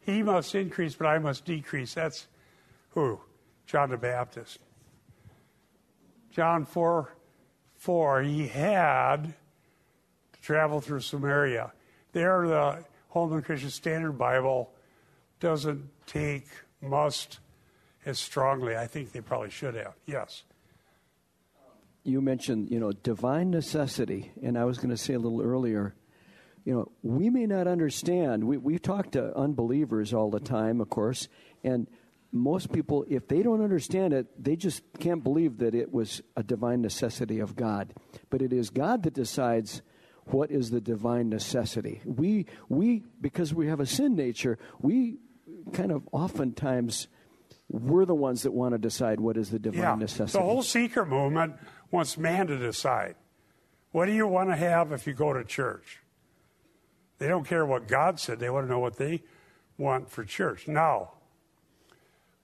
[0.00, 1.94] He must increase, but I must decrease.
[1.94, 2.26] That's
[2.90, 3.20] who?
[3.66, 4.58] John the Baptist.
[6.32, 7.14] John 4
[7.76, 8.22] 4.
[8.22, 9.34] He had
[10.32, 11.72] to travel through Samaria.
[12.10, 12.84] There, the
[13.16, 14.74] Holman Christian Standard Bible
[15.40, 16.48] doesn't take
[16.82, 17.38] must
[18.04, 18.76] as strongly.
[18.76, 19.94] I think they probably should have.
[20.04, 20.42] Yes.
[22.04, 25.94] You mentioned, you know, divine necessity, and I was going to say a little earlier,
[26.66, 28.44] you know, we may not understand.
[28.44, 31.28] We we talk to unbelievers all the time, of course,
[31.64, 31.86] and
[32.32, 36.42] most people, if they don't understand it, they just can't believe that it was a
[36.42, 37.94] divine necessity of God.
[38.28, 39.80] But it is God that decides
[40.26, 42.00] what is the divine necessity.
[42.04, 45.18] We, we because we have a sin nature, we
[45.72, 47.08] kind of oftentimes
[47.68, 49.94] we're the ones that want to decide what is the divine yeah.
[49.94, 50.38] necessity.
[50.38, 51.54] The whole seeker movement
[51.90, 53.16] wants man to decide.
[53.92, 56.00] What do you want to have if you go to church?
[57.18, 59.22] They don't care what God said, they want to know what they
[59.78, 60.68] want for church.
[60.68, 61.12] Now,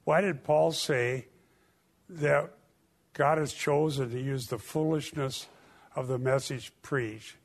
[0.03, 1.27] why did Paul say
[2.09, 2.51] that
[3.13, 5.47] God has chosen to use the foolishness
[5.95, 7.37] of the message preached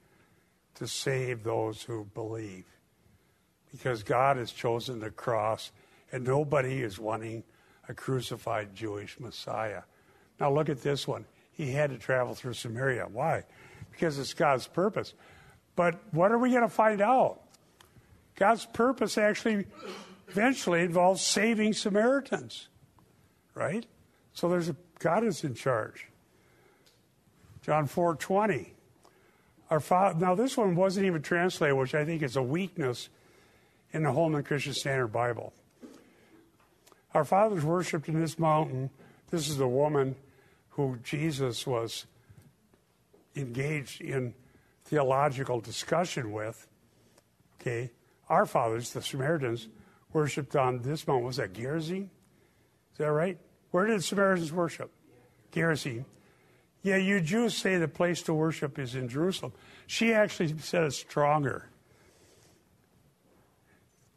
[0.78, 2.64] to save those who believe?
[3.70, 5.72] Because God has chosen the cross,
[6.10, 7.44] and nobody is wanting
[7.88, 9.82] a crucified Jewish Messiah.
[10.40, 11.26] Now, look at this one.
[11.52, 13.08] He had to travel through Samaria.
[13.12, 13.44] Why?
[13.90, 15.14] Because it's God's purpose.
[15.74, 17.40] But what are we going to find out?
[18.36, 19.66] God's purpose actually
[20.28, 22.68] eventually involves saving Samaritans,
[23.54, 23.84] right?
[24.32, 26.06] So there's a, God is in charge.
[27.62, 28.74] John 4 20.
[29.70, 33.08] Our father, now, this one wasn't even translated, which I think is a weakness
[33.92, 35.52] in the Holman Christian Standard Bible.
[37.14, 38.90] Our fathers worshipped in this mountain.
[39.30, 40.16] This is the woman
[40.70, 42.06] who Jesus was
[43.36, 44.34] engaged in
[44.84, 46.66] theological discussion with.
[47.60, 47.90] Okay,
[48.28, 49.68] our fathers, the Samaritans,
[50.12, 51.26] worshipped on this mountain.
[51.26, 52.10] Was that Gerizim?
[52.92, 53.38] Is that right?
[53.70, 54.90] Where did the Samaritans worship?
[55.52, 56.04] Gerizim.
[56.82, 59.52] Yeah, you Jews say the place to worship is in Jerusalem.
[59.86, 61.68] She actually said it stronger.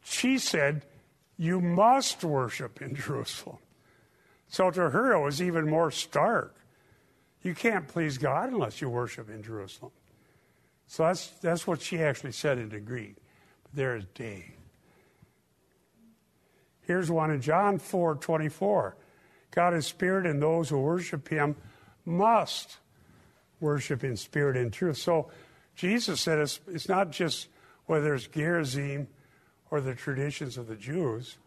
[0.02, 0.84] She said,
[1.36, 3.58] You must worship in Jerusalem.
[4.48, 6.54] So to her, it was even more stark.
[7.42, 9.92] You can't please God unless you worship in Jerusalem.
[10.86, 13.16] So that's, that's what she actually said in the Greek.
[13.64, 14.52] But there is Dave.
[16.82, 18.96] Here's one in John 4 24.
[19.50, 21.56] God is spirit, and those who worship him
[22.04, 22.78] must
[23.60, 24.96] worship in spirit and truth.
[24.96, 25.30] So
[25.76, 27.48] Jesus said it's, it's not just
[27.86, 29.08] whether it's Gerizim
[29.70, 31.38] or the traditions of the Jews.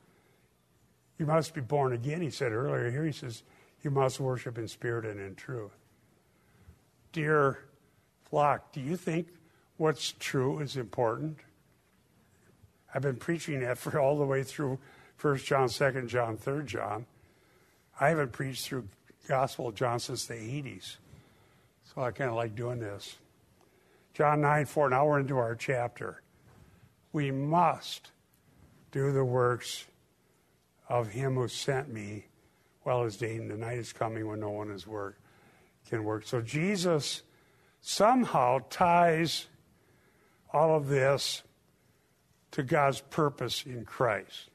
[1.17, 2.89] You must be born again, he said earlier.
[2.91, 3.43] Here he says,
[3.81, 5.71] you must worship in spirit and in truth.
[7.11, 7.59] Dear
[8.23, 9.27] flock, do you think
[9.77, 11.37] what's true is important?
[12.93, 14.79] I've been preaching that for all the way through
[15.17, 17.05] First John, Second John, Third John.
[17.99, 18.87] I haven't preached through
[19.27, 20.97] Gospel of John since the 80s,
[21.83, 23.17] so I kind of like doing this.
[24.13, 26.21] John 9, 4, now we're into our chapter.
[27.11, 28.11] We must
[28.91, 29.85] do the works
[30.87, 32.25] of him who sent me
[32.83, 35.19] while it's day, and the night is coming when no one is work,
[35.89, 36.25] can work.
[36.25, 37.23] So Jesus
[37.81, 39.47] somehow ties
[40.53, 41.41] all of this
[42.51, 44.49] to God's purpose in Christ.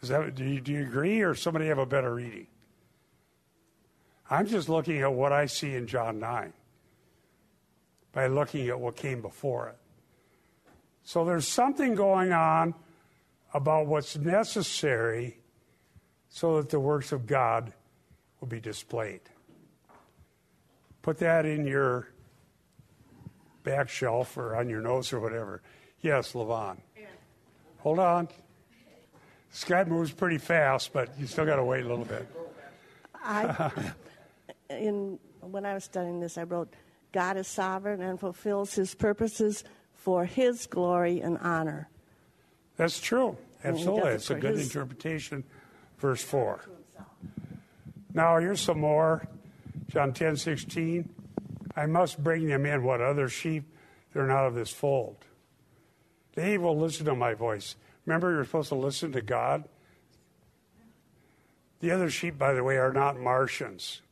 [0.00, 2.48] Does that, do, you, do you agree, or somebody have a better reading?
[4.30, 6.52] I'm just looking at what I see in John 9
[8.12, 9.76] by looking at what came before it.
[11.04, 12.74] So there's something going on
[13.52, 15.38] about what's necessary
[16.28, 17.72] so that the works of God
[18.40, 19.20] will be displayed.
[21.02, 22.08] Put that in your
[23.64, 25.62] back shelf or on your notes or whatever.
[26.00, 26.78] Yes, Levon.
[27.78, 28.28] Hold on.
[29.50, 32.26] This guy moves pretty fast, but you still got to wait a little bit.
[33.22, 33.70] I,
[34.78, 36.72] in, when I was studying this, I wrote,
[37.12, 41.88] God is sovereign and fulfills his purposes for his glory and honor.
[42.76, 43.36] That's true.
[43.64, 44.10] Absolutely.
[44.12, 44.66] It's a good his...
[44.66, 45.44] interpretation.
[45.98, 46.60] Verse 4.
[48.14, 49.26] Now, here's some more.
[49.88, 51.08] John 10 16.
[51.76, 52.82] I must bring them in.
[52.82, 53.64] What other sheep?
[54.12, 55.24] They're not of this fold.
[56.34, 57.76] They will listen to my voice.
[58.04, 59.64] Remember, you're supposed to listen to God?
[61.80, 64.02] The other sheep, by the way, are not Martians.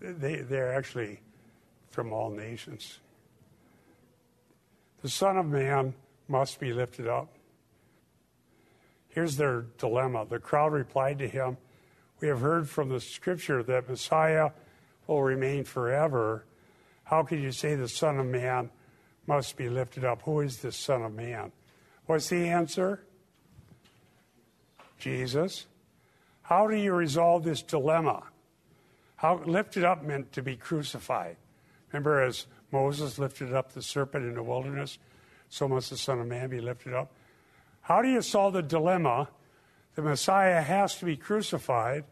[0.00, 1.20] They, they're actually
[1.90, 3.00] from all nations.
[5.02, 5.94] The Son of Man
[6.28, 7.28] must be lifted up.
[9.08, 10.26] Here's their dilemma.
[10.28, 11.56] The crowd replied to him,
[12.20, 14.50] We have heard from the scripture that Messiah
[15.06, 16.44] will remain forever.
[17.04, 18.70] How can you say the Son of Man
[19.30, 20.22] must be lifted up.
[20.22, 21.52] Who is the Son of Man?
[22.06, 23.04] What's the answer?
[24.98, 25.66] Jesus.
[26.42, 28.24] How do you resolve this dilemma?
[29.20, 31.36] How lifted up meant to be crucified.
[31.92, 34.96] Remember, as Moses lifted up the serpent in the wilderness,
[35.50, 37.12] so must the Son of Man be lifted up.
[37.82, 39.28] How do you solve the dilemma
[39.94, 42.04] The Messiah has to be crucified,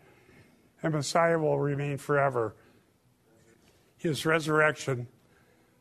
[0.82, 2.54] and Messiah will remain forever.
[3.96, 5.06] His resurrection,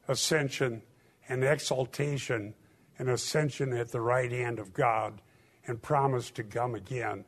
[0.07, 0.82] ascension,
[1.28, 2.53] and exaltation
[2.97, 5.21] and ascension at the right hand of God,
[5.65, 7.25] and promise to come again,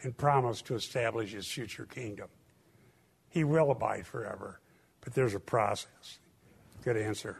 [0.00, 2.28] and promise to establish his future kingdom.
[3.32, 4.60] He will abide forever,
[5.00, 6.18] but there's a process.
[6.84, 7.38] Good answer.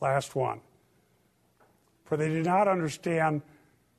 [0.00, 0.62] Last one.
[2.06, 3.42] For they did not understand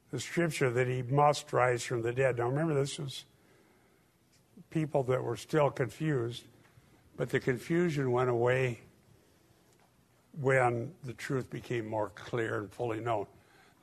[0.10, 2.40] the scripture that he must rise from the dead.
[2.40, 3.26] Now remember, this was
[4.72, 6.46] people that were still confused,
[7.16, 8.82] but the confusion went away
[10.40, 13.28] when the truth became more clear and fully known.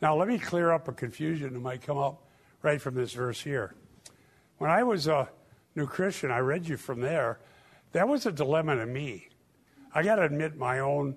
[0.03, 2.25] Now, let me clear up a confusion that might come up
[2.63, 3.75] right from this verse here.
[4.59, 5.29] When I was a
[5.79, 7.39] new Christian, I read you from there.
[7.93, 9.29] That was a dilemma to me.
[9.95, 11.17] I got to admit my own,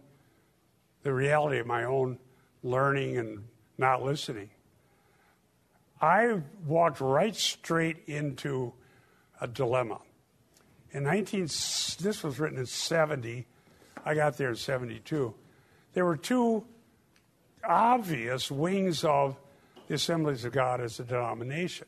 [1.03, 2.19] the reality of my own
[2.63, 3.43] learning and
[3.77, 4.51] not listening.
[5.99, 8.73] I walked right straight into
[9.41, 9.99] a dilemma.
[10.91, 13.45] In 19, this was written in 70.
[14.05, 15.33] I got there in 72.
[15.93, 16.63] There were two
[17.67, 19.37] obvious wings of
[19.87, 21.87] the Assemblies of God as a denomination.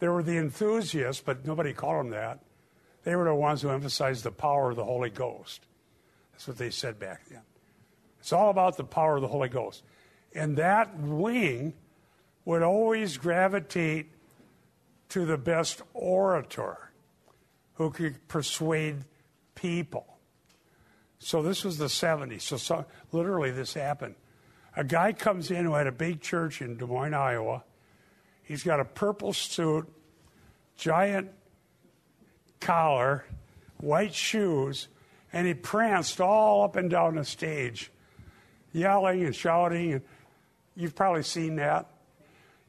[0.00, 2.40] There were the enthusiasts, but nobody called them that.
[3.04, 5.66] They were the ones who emphasized the power of the Holy Ghost.
[6.32, 7.42] That's what they said back then.
[8.18, 9.82] It's all about the power of the Holy Ghost.
[10.34, 11.74] And that wing
[12.44, 14.10] would always gravitate
[15.10, 16.90] to the best orator
[17.74, 19.04] who could persuade
[19.54, 20.06] people.
[21.18, 22.42] So this was the 70s.
[22.42, 24.14] So, so, literally, this happened.
[24.76, 27.64] A guy comes in who had a big church in Des Moines, Iowa.
[28.50, 29.88] He's got a purple suit,
[30.76, 31.30] giant
[32.58, 33.24] collar,
[33.76, 34.88] white shoes,
[35.32, 37.92] and he pranced all up and down the stage,
[38.72, 39.92] yelling and shouting.
[39.92, 40.02] And
[40.74, 41.90] you've probably seen that.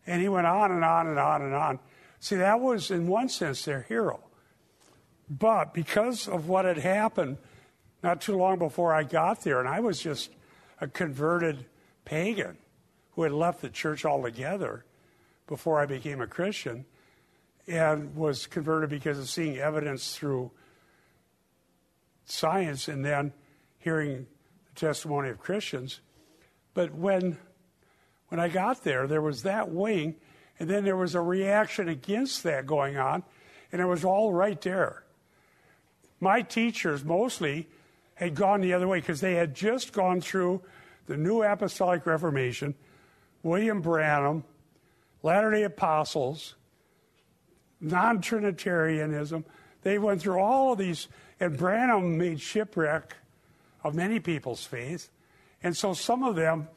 [0.05, 1.79] And he went on and on and on and on.
[2.19, 4.19] See, that was, in one sense, their hero.
[5.31, 7.37] But because of what had happened,
[8.03, 10.29] not too long before I got there, and I was just
[10.79, 11.65] a converted
[12.05, 12.59] pagan
[13.13, 14.85] who had left the church altogether
[15.47, 16.85] before I became a Christian
[17.67, 20.51] and was converted because of seeing evidence through
[22.25, 23.33] science and then
[23.79, 24.27] hearing
[24.73, 26.01] the testimony of Christians.
[26.73, 27.37] But when
[28.29, 30.15] when I got there, there was that wing,
[30.57, 33.23] and then there was a reaction against that going on,
[33.73, 35.03] and it was all right there.
[36.21, 37.67] My teachers mostly
[38.15, 40.61] had gone the other way because they had just gone through
[41.07, 42.73] the New Apostolic Reformation,
[43.43, 44.45] William Branham,
[45.23, 46.55] Latter day Apostles,
[47.79, 49.45] non Trinitarianism.
[49.83, 51.07] They went through all of these,
[51.39, 53.15] and Branham made shipwreck
[53.83, 55.09] of many people's faith.
[55.63, 56.67] And so some of them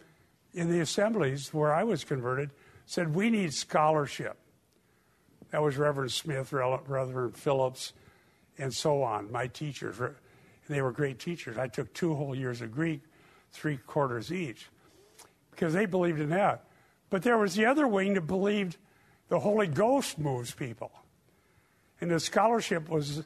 [0.52, 2.50] in the assemblies where I was converted
[2.86, 4.36] said, We need scholarship.
[5.50, 7.92] That was Reverend Smith, Reverend Phillips,
[8.58, 9.96] and so on, my teachers.
[10.68, 11.58] They were great teachers.
[11.58, 13.02] I took two whole years of Greek,
[13.52, 14.68] three quarters each,
[15.50, 16.64] because they believed in that.
[17.14, 18.76] But there was the other wing that believed
[19.28, 20.90] the Holy Ghost moves people.
[22.00, 23.22] And the scholarship was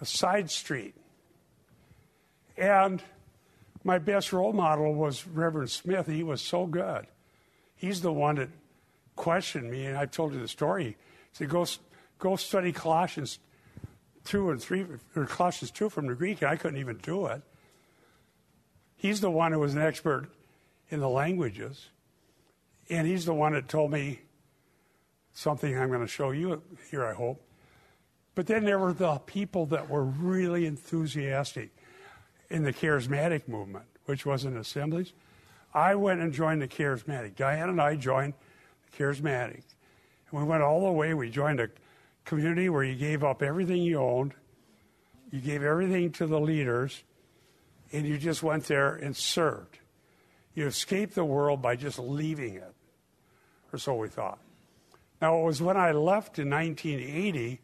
[0.00, 0.94] a side street.
[2.56, 3.02] And
[3.82, 6.06] my best role model was Reverend Smith.
[6.06, 7.08] He was so good.
[7.74, 8.50] He's the one that
[9.16, 10.84] questioned me, and I told you the story.
[10.84, 10.96] He
[11.32, 11.66] said, Go,
[12.20, 13.40] go study Colossians
[14.26, 17.42] 2 and 3, or Colossians 2 from the Greek, and I couldn't even do it.
[18.94, 20.28] He's the one who was an expert
[20.88, 21.88] in the languages,
[22.90, 24.20] and he's the one that told me
[25.32, 27.42] something I'm going to show you here, I hope.
[28.34, 31.70] But then there were the people that were really enthusiastic
[32.50, 35.12] in the charismatic movement, which was in assemblies.
[35.74, 37.36] I went and joined the charismatic.
[37.36, 38.34] Diane and I joined
[38.84, 39.62] the charismatic.
[40.30, 41.14] And we went all the way.
[41.14, 41.68] We joined a
[42.24, 44.34] community where you gave up everything you owned,
[45.30, 47.02] you gave everything to the leaders,
[47.92, 49.78] and you just went there and served.
[50.54, 52.74] You escaped the world by just leaving it,
[53.72, 54.38] or so we thought.
[55.20, 57.60] Now, it was when I left in 1980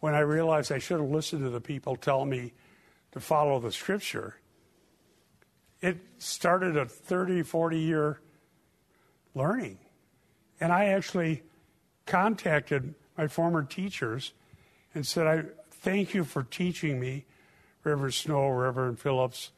[0.00, 2.52] when I realized I should have listened to the people tell me
[3.12, 4.36] to follow the scripture.
[5.80, 8.20] It started a 30, 40 year
[9.34, 9.78] learning.
[10.60, 11.42] And I actually
[12.06, 14.32] contacted my former teachers
[14.94, 17.24] and said, I thank you for teaching me,
[17.84, 19.50] Reverend Snow, Reverend Phillips,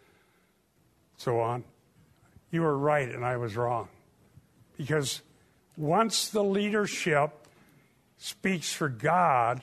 [1.16, 1.64] so on.
[2.50, 3.88] You were right and I was wrong.
[4.76, 5.22] Because
[5.76, 7.30] once the leadership
[8.18, 9.62] speaks for God,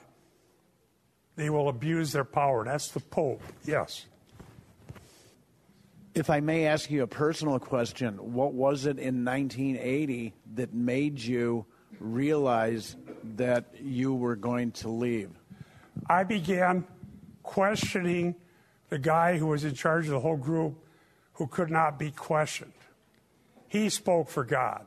[1.36, 2.66] they will abuse their power.
[2.66, 4.06] That's the Pope, yes.
[6.16, 11.20] If I may ask you a personal question, what was it in 1980 that made
[11.20, 11.66] you
[12.00, 12.96] realize
[13.36, 15.30] that you were going to leave?
[16.10, 16.86] I began
[17.44, 18.34] questioning
[18.90, 20.84] the guy who was in charge of the whole group
[21.34, 22.74] who could not be questioned.
[23.68, 24.87] He spoke for God.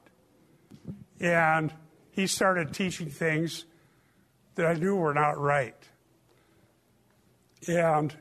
[1.20, 1.72] And
[2.10, 3.66] he started teaching things
[4.54, 5.76] that I knew were not right.
[7.68, 8.14] And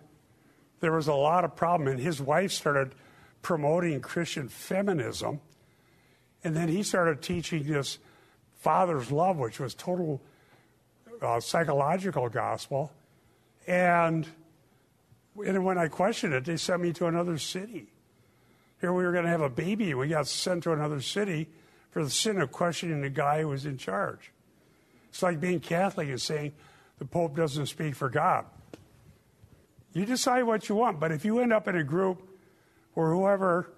[0.81, 1.87] there was a lot of problem.
[1.87, 2.93] And his wife started
[3.41, 5.39] promoting Christian feminism.
[6.43, 7.99] And then he started teaching this
[8.57, 10.21] father's love, which was total
[11.21, 12.91] uh, psychological gospel.
[13.67, 14.27] And,
[15.35, 17.87] and when I questioned it, they sent me to another city.
[18.81, 21.49] Here we were going to have a baby, we got sent to another city
[21.91, 24.31] for the sin of questioning the guy who was in charge.
[25.09, 26.53] It's like being Catholic and saying
[26.99, 28.45] the Pope doesn't speak for God.
[29.93, 32.21] You decide what you want, but if you end up in a group
[32.93, 33.71] where whoever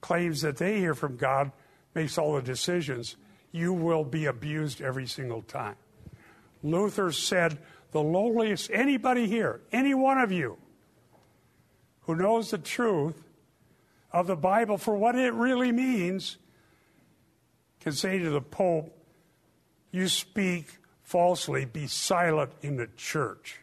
[0.00, 1.52] claims that they hear from God
[1.94, 3.16] makes all the decisions,
[3.52, 5.76] you will be abused every single time.
[6.62, 7.58] Luther said,
[7.92, 10.58] the lowliest, anybody here, any one of you
[12.02, 13.22] who knows the truth
[14.12, 16.38] of the Bible for what it really means,
[17.86, 18.92] can say to the Pope,
[19.92, 23.60] You speak falsely, be silent in the church.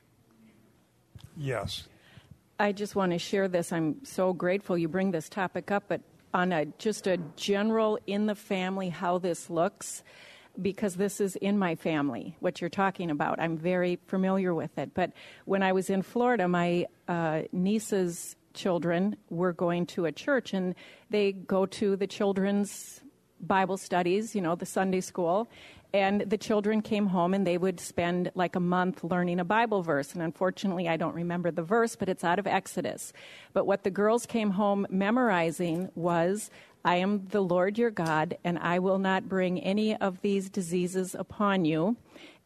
[1.36, 1.90] Yes.
[2.58, 3.74] I just want to share this.
[3.74, 6.00] I'm so grateful you bring this topic up, but
[6.34, 10.04] on a just a general in the family how this looks
[10.62, 14.90] because this is in my family what you're talking about i'm very familiar with it
[14.96, 15.12] but
[15.46, 20.74] when i was in florida my uh, niece's children were going to a church and
[21.12, 23.03] they go to the children's
[23.44, 25.48] bible studies you know the sunday school
[25.94, 29.84] and the children came home and they would spend like a month learning a Bible
[29.84, 30.14] verse.
[30.14, 33.14] And unfortunately, I don't remember the verse, but it's out of Exodus.
[33.54, 36.50] But what the girls came home memorizing was
[36.84, 41.16] I am the Lord your God, and I will not bring any of these diseases
[41.16, 41.96] upon you.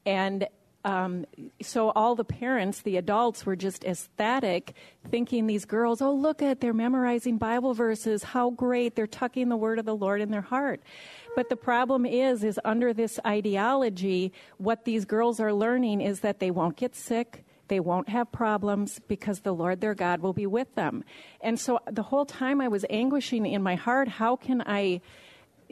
[0.05, 0.47] And
[0.85, 1.25] um,
[1.61, 4.73] so all the parents, the adults, were just ecstatic,
[5.09, 8.23] thinking these girls, oh, look at, they're memorizing Bible verses.
[8.23, 8.95] How great.
[8.95, 10.81] They're tucking the word of the Lord in their heart.
[11.35, 16.39] But the problem is, is under this ideology, what these girls are learning is that
[16.39, 20.47] they won't get sick, they won't have problems because the Lord their God will be
[20.47, 21.03] with them.
[21.41, 25.01] And so the whole time I was anguishing in my heart, how can I,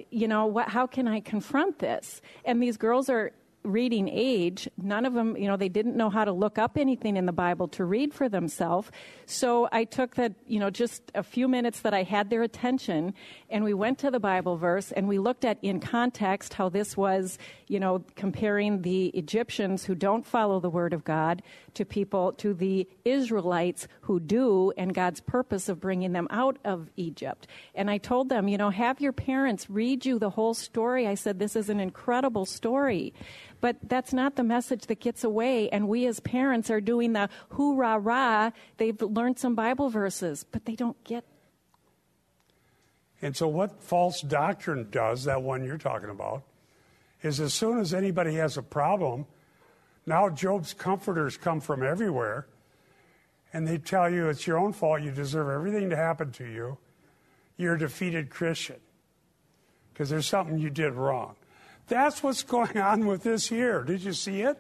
[0.10, 2.22] you know, what, how can I confront this?
[2.44, 3.32] And these girls are
[3.66, 7.18] reading age, none of them, you know, they didn't know how to look up anything
[7.18, 8.92] in the Bible to read for themselves.
[9.26, 13.14] So I took that, you know, just a few minutes that I had their attention
[13.50, 16.96] and we went to the Bible verse and we looked at in context how this
[16.96, 17.38] was,
[17.68, 21.42] you know, comparing the Egyptians who don't follow the word of God
[21.74, 26.90] to people, to the Israelites who do and God's purpose of bringing them out of
[26.96, 27.48] Egypt.
[27.74, 31.08] And I told them, you know, have your parents read you the whole story.
[31.08, 33.14] I said, this is an incredible story.
[33.62, 35.70] But that's not the message that gets away.
[35.70, 38.52] And we as parents are doing the hoorah rah.
[38.78, 41.24] They've learned some Bible verses, but they don't get.
[43.22, 46.44] And so, what false doctrine does, that one you're talking about,
[47.22, 49.26] is as soon as anybody has a problem,
[50.06, 52.48] now Job's comforters come from everywhere
[53.54, 56.78] and they tell you it's your own fault, you deserve everything to happen to you.
[57.58, 58.76] You're a defeated Christian
[59.94, 61.36] because there's something you did wrong.
[61.88, 63.84] That's what's going on with this here.
[63.84, 64.58] Did you see it?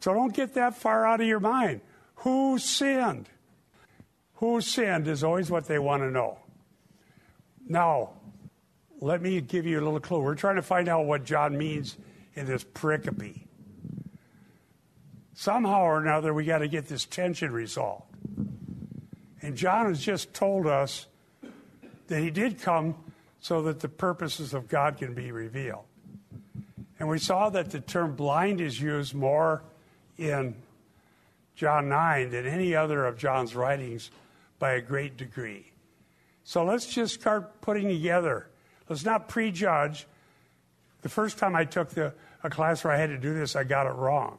[0.00, 1.80] So don't get that far out of your mind.
[2.16, 3.28] Who sinned?
[4.34, 6.38] Who sinned is always what they want to know.
[7.68, 8.10] Now,
[9.00, 10.20] let me give you a little clue.
[10.20, 11.96] We're trying to find out what John means
[12.34, 13.46] in this pericope.
[15.34, 18.04] Somehow or another, we got to get this tension resolved.
[19.40, 21.06] And John has just told us
[22.08, 22.96] that he did come
[23.40, 25.84] so that the purposes of God can be revealed.
[27.02, 29.64] And we saw that the term blind is used more
[30.18, 30.54] in
[31.56, 34.12] John 9 than any other of John's writings
[34.60, 35.72] by a great degree.
[36.44, 38.46] So let's just start putting together.
[38.88, 40.06] Let's not prejudge.
[41.00, 43.64] The first time I took the, a class where I had to do this, I
[43.64, 44.38] got it wrong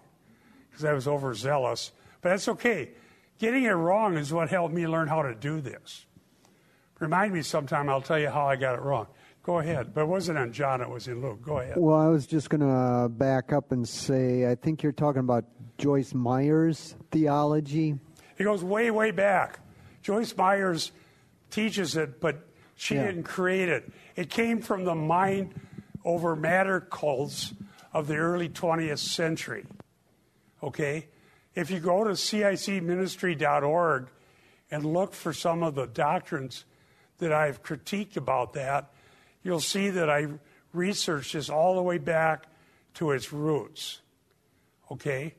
[0.69, 1.91] because I was overzealous.
[2.21, 2.91] But that's okay.
[3.39, 6.05] Getting it wrong is what helped me learn how to do this.
[7.01, 9.07] Remind me sometime, I'll tell you how I got it wrong.
[9.43, 9.93] Go ahead.
[9.93, 11.41] But it wasn't on John, it was in Luke.
[11.41, 11.75] Go ahead.
[11.77, 15.43] Well, I was just going to back up and say I think you're talking about
[15.77, 17.95] Joyce Meyer's theology.
[18.37, 19.59] It goes way, way back.
[20.01, 20.91] Joyce Myers
[21.51, 23.07] teaches it, but she Yeah.
[23.07, 23.91] didn't create it.
[24.15, 25.53] It came from the mind
[26.05, 27.53] over matter cults
[27.91, 29.65] of the early 20th century.
[30.61, 31.07] Okay?
[31.53, 34.07] If you go to cicministry.org
[34.71, 36.65] and look for some of the doctrines
[37.19, 38.91] that I've critiqued about that,
[39.43, 40.27] you'll see that I
[40.73, 42.45] researched this all the way back
[42.95, 44.01] to its roots.
[44.91, 45.35] Okay?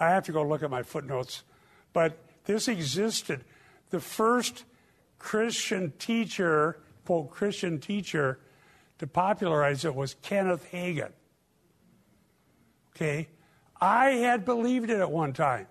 [0.00, 1.42] I have to go look at my footnotes.
[1.92, 3.44] But this existed.
[3.90, 4.64] The first
[5.18, 8.38] Christian teacher, quote, Christian teacher
[8.98, 11.12] to popularize it was Kenneth Hagin.
[12.94, 13.28] Okay?
[13.80, 15.66] I had believed it at one time.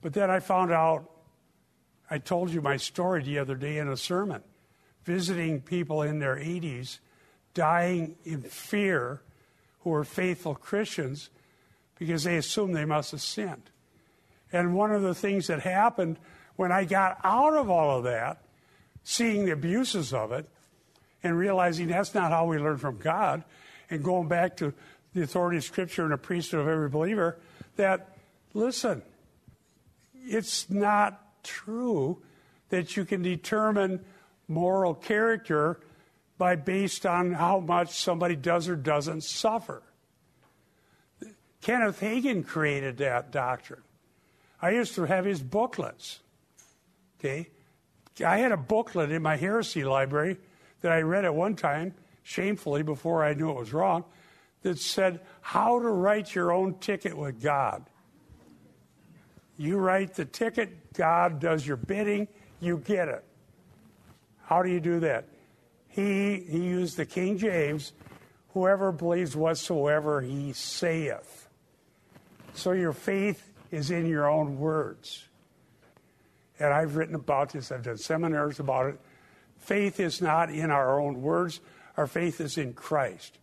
[0.00, 1.10] But then I found out,
[2.10, 4.42] I told you my story the other day in a sermon,
[5.10, 7.00] visiting people in their 80s,
[7.52, 9.20] dying in fear,
[9.80, 11.30] who were faithful Christians
[11.98, 13.70] because they assumed they must have sinned.
[14.52, 16.18] And one of the things that happened
[16.54, 18.44] when I got out of all of that,
[19.02, 20.48] seeing the abuses of it,
[21.24, 23.42] and realizing that's not how we learn from God,
[23.90, 24.72] and going back to
[25.12, 27.36] the authority of Scripture and the priesthood of every believer,
[27.74, 28.16] that,
[28.54, 29.02] listen,
[30.14, 32.22] it's not true
[32.68, 34.04] that you can determine
[34.50, 35.80] moral character
[36.36, 39.82] by based on how much somebody does or doesn't suffer.
[41.60, 43.82] Kenneth Hagin created that doctrine.
[44.60, 46.20] I used to have his booklets.
[47.18, 47.48] Okay?
[48.24, 50.36] I had a booklet in my heresy library
[50.80, 54.04] that I read at one time, shamefully, before I knew it was wrong,
[54.62, 57.84] that said how to write your own ticket with God.
[59.56, 62.28] You write the ticket, God does your bidding,
[62.60, 63.24] you get it.
[64.50, 65.26] How do you do that?
[65.86, 67.92] He, he used the King James,
[68.48, 71.48] whoever believes whatsoever he saith.
[72.54, 75.24] So your faith is in your own words.
[76.58, 79.00] And I've written about this, I've done seminars about it.
[79.58, 81.60] Faith is not in our own words,
[81.96, 83.38] our faith is in Christ.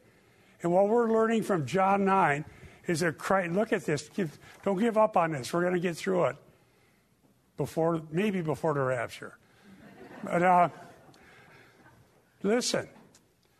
[0.61, 2.43] And what we're learning from John 9
[2.85, 5.53] is that Christ, look at this, give, don't give up on this.
[5.53, 6.35] We're going to get through it
[7.55, 9.37] before, maybe before the rapture.
[10.21, 10.69] But uh,
[12.43, 12.87] listen,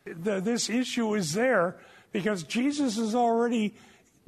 [0.06, 1.78] the, this issue is there
[2.12, 3.76] because Jesus has already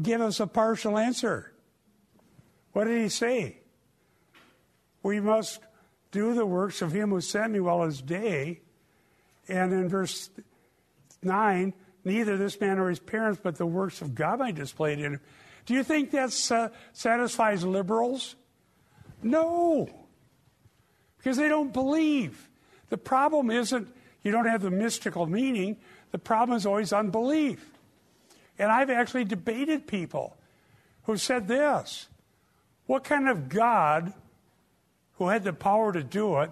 [0.01, 1.51] given us a partial answer.
[2.73, 3.57] What did he say?
[5.03, 5.59] We must
[6.11, 8.61] do the works of him who sent me while it's day.
[9.47, 10.29] And in verse
[11.23, 11.73] 9,
[12.03, 15.21] neither this man nor his parents, but the works of God might displayed in him.
[15.65, 18.35] Do you think that uh, satisfies liberals?
[19.21, 19.89] No,
[21.17, 22.49] because they don't believe.
[22.89, 23.87] The problem isn't
[24.23, 25.77] you don't have the mystical meaning,
[26.11, 27.71] the problem is always unbelief.
[28.57, 30.35] And I've actually debated people
[31.03, 32.07] who said this
[32.85, 34.13] What kind of God
[35.13, 36.51] who had the power to do it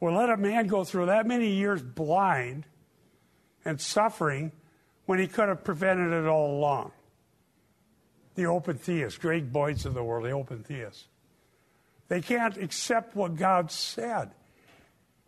[0.00, 2.66] will let a man go through that many years blind
[3.64, 4.52] and suffering
[5.06, 6.92] when he could have prevented it all along?
[8.34, 11.06] The open theists, Greg Boyd's of the world, the open theists.
[12.08, 14.30] They can't accept what God said.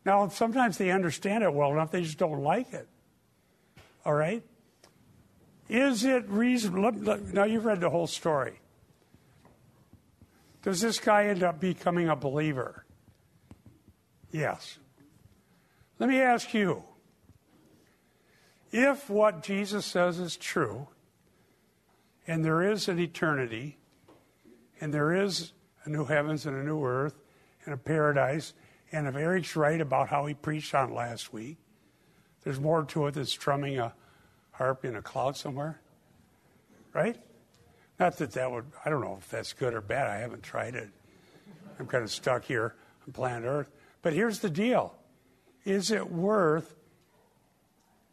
[0.08, 2.88] Now, sometimes they understand it well enough, they just don't like it.
[4.06, 4.42] All right?
[5.68, 7.18] Is it reasonable?
[7.34, 8.58] Now, you've read the whole story.
[10.62, 12.86] Does this guy end up becoming a believer?
[14.30, 14.78] Yes.
[15.98, 16.84] Let me ask you
[18.72, 20.88] if what Jesus says is true,
[22.26, 23.76] and there is an eternity,
[24.80, 25.52] and there is
[25.84, 27.20] a new heavens and a new earth,
[27.66, 28.54] and a paradise,
[28.92, 31.58] and if Eric's right about how he preached on last week,
[32.42, 33.92] there's more to it than strumming a
[34.52, 35.80] harp in a cloud somewhere,
[36.94, 37.16] right?
[37.98, 40.06] Not that that would, I don't know if that's good or bad.
[40.06, 40.88] I haven't tried it.
[41.78, 42.74] I'm kind of stuck here
[43.06, 43.70] on planet Earth.
[44.02, 44.94] But here's the deal
[45.64, 46.74] Is it worth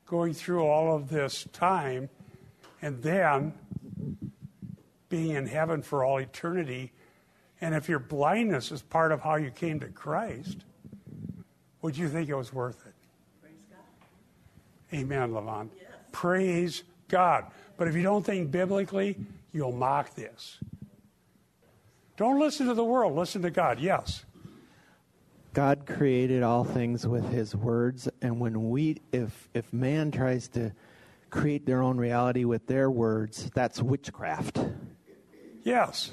[0.06, 2.10] going through all of this time
[2.82, 3.54] and then
[5.10, 6.92] being in heaven for all eternity?
[7.62, 10.58] And if your blindness is part of how you came to Christ,
[11.82, 12.93] would you think it was worth it?
[13.41, 14.97] Praise God.
[14.97, 15.70] Amen, Levon.
[15.78, 15.89] Yes.
[16.12, 17.45] Praise God.
[17.78, 19.18] But if you don't think biblically,
[19.51, 20.58] you'll mock this.
[22.18, 23.80] Don't listen to the world, listen to God.
[23.80, 24.26] Yes.
[25.53, 30.74] God created all things with his words and when we if if man tries to
[31.30, 34.60] create their own reality with their words, that's witchcraft.
[35.64, 36.12] Yes.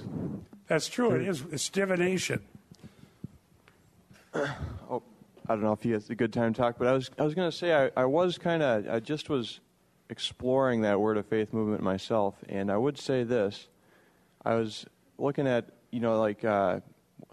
[0.73, 1.11] That's true.
[1.11, 1.45] It is.
[1.53, 2.41] It's divination.
[4.35, 5.03] oh,
[5.47, 7.25] I don't know if he has a good time to talk, but I was I
[7.25, 9.61] was going to say I, I was kind of I just was
[10.09, 13.69] exploring that word of faith movement myself, and I would say this:
[14.47, 14.87] I was
[15.19, 16.81] looking at you know like uh,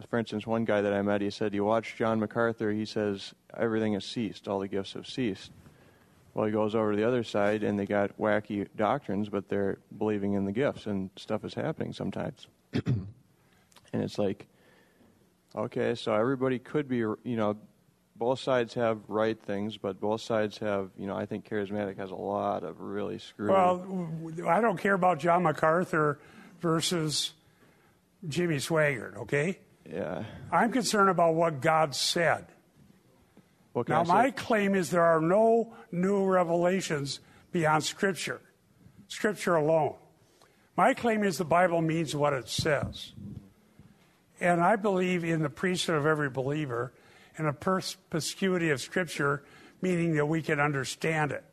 [0.09, 2.73] for instance, one guy that I met, he said, "You watch John MacArthur.
[2.73, 4.49] He says everything has ceased.
[4.49, 5.51] All the gifts have ceased."
[6.33, 9.77] Well, he goes over to the other side, and they got wacky doctrines, but they're
[9.97, 12.45] believing in the gifts, and stuff is happening sometimes.
[13.93, 14.47] and it's like,
[15.55, 17.57] okay, so everybody could be, you know,
[18.15, 22.11] both sides have right things, but both sides have, you know, I think charismatic has
[22.11, 23.51] a lot of really screwy.
[23.51, 26.19] Well, I don't care about John MacArthur
[26.59, 27.31] versus
[28.27, 29.59] Jimmy Swaggart, okay?
[29.89, 30.25] yeah.
[30.51, 32.45] I'm concerned about what God said.
[33.73, 34.13] What Now, I say?
[34.13, 37.21] my claim is there are no new revelations
[37.51, 38.41] beyond Scripture,
[39.07, 39.95] Scripture alone.
[40.75, 43.13] My claim is the Bible means what it says.
[44.39, 46.93] And I believe in the priesthood of every believer
[47.37, 49.43] and a perspicuity of Scripture,
[49.81, 51.43] meaning that we can understand it.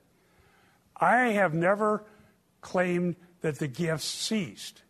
[0.96, 2.04] I have never
[2.60, 4.82] claimed that the gifts ceased.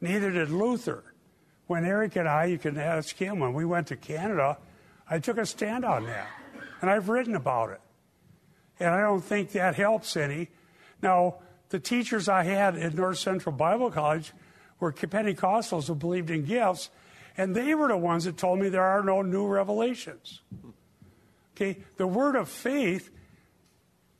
[0.00, 1.04] Neither did Luther.
[1.66, 4.58] When Eric and I, you can ask him, when we went to Canada,
[5.08, 6.28] I took a stand on that.
[6.80, 7.80] And I've written about it.
[8.80, 10.48] And I don't think that helps any.
[11.02, 11.36] Now,
[11.68, 14.32] the teachers I had at North Central Bible College
[14.80, 16.90] were Pentecostals who believed in gifts,
[17.38, 20.40] and they were the ones that told me there are no new revelations.
[21.56, 23.10] Okay, the word of faith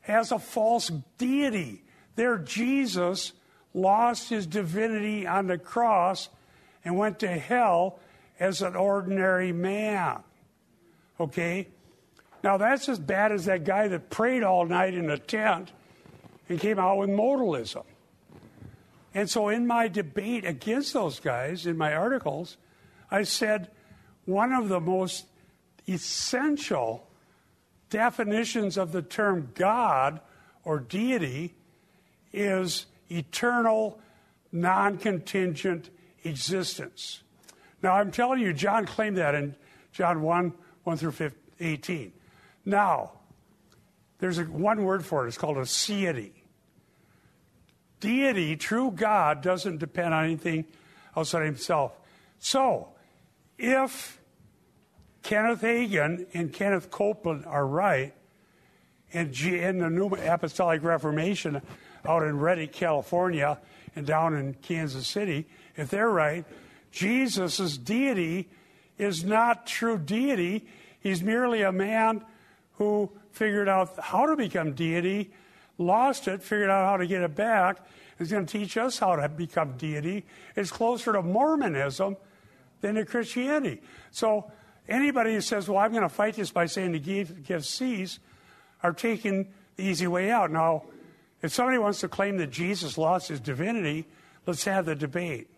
[0.00, 1.82] has a false deity.
[2.14, 3.32] There, Jesus
[3.74, 6.28] lost his divinity on the cross
[6.84, 7.98] and went to hell
[8.40, 10.20] as an ordinary man.
[11.20, 11.68] Okay?
[12.42, 15.72] Now, that's as bad as that guy that prayed all night in a tent
[16.48, 17.84] and came out with modalism.
[19.12, 22.56] And so, in my debate against those guys, in my articles,
[23.10, 23.70] I said
[24.24, 25.26] one of the most
[25.88, 27.08] essential
[27.90, 30.20] definitions of the term God
[30.64, 31.54] or deity
[32.32, 33.98] is eternal,
[34.52, 35.90] non contingent
[36.24, 37.22] existence.
[37.82, 39.54] Now, I'm telling you, John claimed that in
[39.92, 40.52] John 1
[40.84, 42.12] 1 through 15, 18.
[42.64, 43.12] Now,
[44.18, 46.32] there's a, one word for it, it's called a deity.
[48.00, 50.64] Deity, true God, doesn't depend on anything
[51.16, 51.98] outside himself.
[52.38, 52.88] So,
[53.58, 54.20] if
[55.22, 58.14] Kenneth Hagin and Kenneth Copeland are right,
[59.12, 61.60] and G- in the New Apostolic Reformation
[62.06, 63.58] out in Redding, California,
[63.96, 65.46] and down in Kansas City,
[65.76, 66.44] if they're right,
[66.90, 68.48] Jesus' deity
[68.96, 70.66] is not true deity.
[71.00, 72.24] He's merely a man
[72.74, 75.30] who figured out how to become deity,
[75.78, 77.78] lost it, figured out how to get it back,
[78.18, 80.24] is going to teach us how to become deity.
[80.56, 82.16] It's closer to Mormonism
[82.80, 83.82] than to Christianity.
[84.10, 84.50] So
[84.88, 88.18] anybody who says, well, I'm going to fight this by saying the gift, gift cease,
[88.82, 90.50] are taking the easy way out.
[90.50, 90.84] Now,
[91.42, 94.06] if somebody wants to claim that Jesus lost his divinity,
[94.46, 95.48] let's have the debate.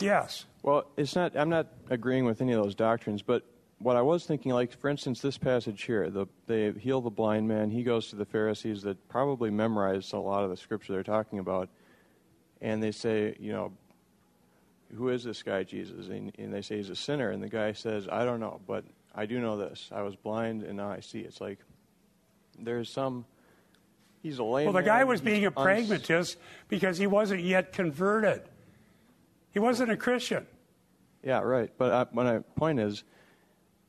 [0.00, 0.46] Yes.
[0.62, 1.36] Well, it's not.
[1.36, 3.44] I'm not agreeing with any of those doctrines, but
[3.78, 7.46] what I was thinking, like for instance, this passage here, the, they heal the blind
[7.48, 7.70] man.
[7.70, 11.38] He goes to the Pharisees that probably memorized a lot of the scripture they're talking
[11.38, 11.68] about,
[12.60, 13.72] and they say, you know,
[14.94, 16.08] who is this guy Jesus?
[16.08, 18.84] And, and they say he's a sinner, and the guy says, I don't know, but
[19.14, 21.20] I do know this: I was blind and now I see.
[21.20, 21.58] It's like
[22.58, 23.24] there's some.
[24.22, 24.66] He's a lame.
[24.66, 26.38] Well, the guy was being a uns- pragmatist
[26.68, 28.42] because he wasn't yet converted.
[29.50, 30.46] He wasn't a Christian.
[31.24, 31.70] Yeah, right.
[31.76, 33.04] But my point is,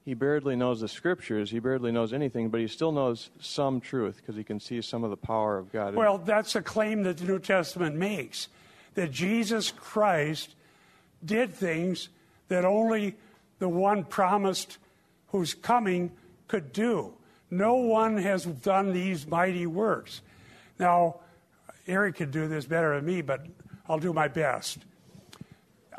[0.03, 1.51] he barely knows the scriptures.
[1.51, 5.03] He barely knows anything, but he still knows some truth because he can see some
[5.03, 5.95] of the power of God.
[5.95, 8.49] Well, that's a claim that the New Testament makes
[8.95, 10.55] that Jesus Christ
[11.25, 12.09] did things
[12.47, 13.15] that only
[13.59, 14.77] the one promised
[15.27, 16.11] who's coming
[16.47, 17.13] could do.
[17.49, 20.21] No one has done these mighty works.
[20.79, 21.17] Now,
[21.87, 23.45] Eric could do this better than me, but
[23.87, 24.79] I'll do my best.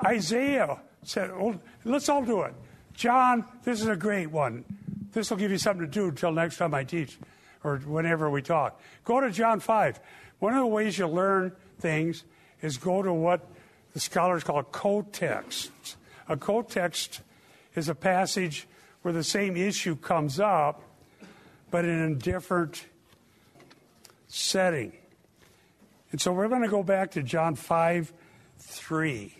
[0.05, 2.55] Isaiah said, well, let's all do it.
[2.95, 4.65] John, this is a great one.
[5.13, 7.19] This will give you something to do until next time I teach
[7.63, 8.81] or whenever we talk.
[9.05, 10.01] Go to John 5.
[10.39, 12.25] One of the ways you learn things
[12.63, 13.49] is go to what
[13.95, 15.71] the scholars call co-text.
[16.29, 17.23] A co-text
[17.75, 18.67] is a passage
[19.03, 20.83] where the same issue comes up,
[21.71, 22.85] but in a different
[24.27, 24.93] setting.
[26.11, 28.13] And so we're going to go back to John 5
[28.59, 29.35] 3.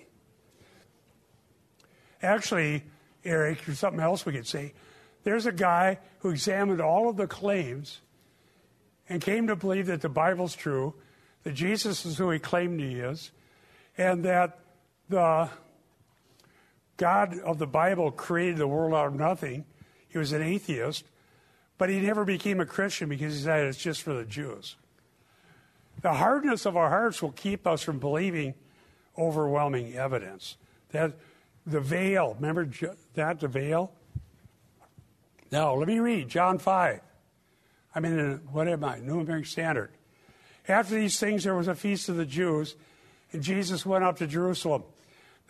[2.23, 2.83] Actually,
[3.25, 4.73] Eric, there's something else we could say.
[5.25, 8.01] There's a guy who examined all of the claims
[9.09, 10.95] and came to believe that the Bible's true,
[11.43, 13.31] that Jesus is who he claimed he is,
[13.97, 14.59] and that
[15.09, 15.49] the
[16.97, 19.65] God of the Bible created the world out of nothing.
[20.09, 21.05] He was an atheist,
[21.79, 24.77] but he never became a Christian because he said it's just for the Jews.
[26.03, 28.55] The hardness of our hearts will keep us from believing
[29.17, 30.57] overwhelming evidence.
[30.91, 31.15] That
[31.67, 32.69] the veil, remember
[33.15, 33.93] that, the veil?
[35.51, 37.01] Now, let me read John 5.
[37.95, 38.99] I'm in, a, what am I?
[38.99, 39.91] New American Standard.
[40.67, 42.75] After these things, there was a feast of the Jews,
[43.35, 44.85] and Jesus went up to Jerusalem.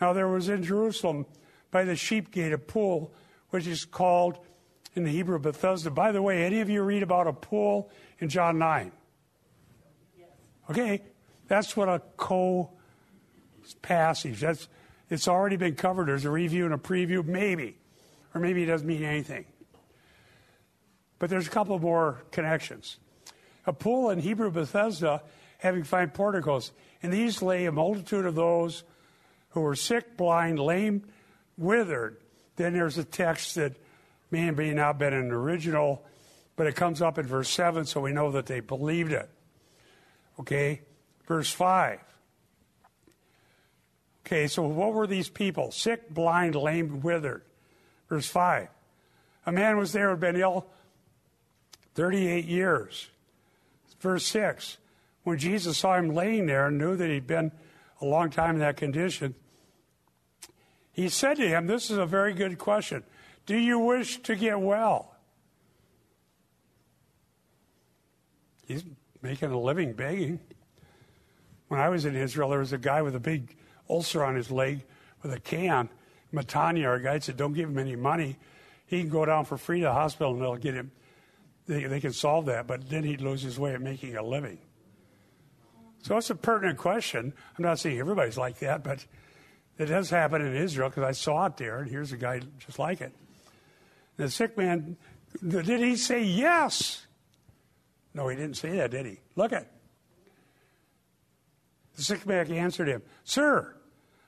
[0.01, 1.25] Now, there was in Jerusalem
[1.71, 3.13] by the sheep gate a pool,
[3.51, 4.39] which is called
[4.95, 5.91] in the Hebrew Bethesda.
[5.91, 8.91] By the way, any of you read about a pool in John 9?
[10.69, 11.03] Okay,
[11.47, 12.71] that's what a co
[13.81, 14.41] passage.
[14.41, 14.67] That's
[15.09, 16.07] it's already been covered.
[16.07, 17.77] There's a review and a preview, maybe,
[18.33, 19.45] or maybe it doesn't mean anything.
[21.19, 22.97] But there's a couple more connections.
[23.67, 25.21] A pool in Hebrew Bethesda
[25.65, 26.71] having five porticos.
[27.01, 28.83] In these lay a multitude of those
[29.49, 31.03] who were sick, blind, lame,
[31.57, 32.17] withered.
[32.55, 33.75] Then there's a text that
[34.29, 36.05] may have not been an original,
[36.55, 39.27] but it comes up in verse 7, so we know that they believed it.
[40.39, 40.81] Okay?
[41.25, 41.99] Verse 5.
[44.25, 45.71] Okay, so what were these people?
[45.71, 47.41] Sick, blind, lame, withered.
[48.07, 48.67] Verse 5.
[49.47, 50.67] A man was there who had been ill
[51.95, 53.09] 38 years.
[53.99, 54.77] Verse 6.
[55.25, 57.51] When Jesus saw him laying there and knew that he'd been
[57.99, 59.33] a long time in that condition,
[60.91, 63.03] he said to him, This is a very good question.
[63.47, 65.15] Do you wish to get well?
[68.67, 68.83] He's
[69.23, 70.39] making a living begging.
[71.69, 73.57] When I was in Israel, there was a guy with a big
[73.89, 74.83] ulcer on his leg
[75.23, 75.89] with a can.
[76.31, 78.37] Matanya, our guide, said, Don't give him any money.
[78.85, 80.91] He can go down for free to the hospital and they'll get him.
[81.65, 84.59] They, they can solve that, but then he'd lose his way of making a living.
[86.05, 87.33] So it's a pertinent question.
[87.57, 89.03] I'm not saying everybody's like that, but
[89.79, 92.77] it does happen in Israel because I saw it there, and here's a guy just
[92.77, 93.11] like it.
[94.15, 94.97] The sick man,
[95.45, 97.07] did he say yes?
[98.13, 99.19] No, he didn't say that, did he?
[99.35, 99.71] Look at.
[101.95, 103.75] The sick man answered him, Sir,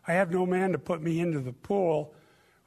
[0.08, 2.12] I have no man to put me into the pool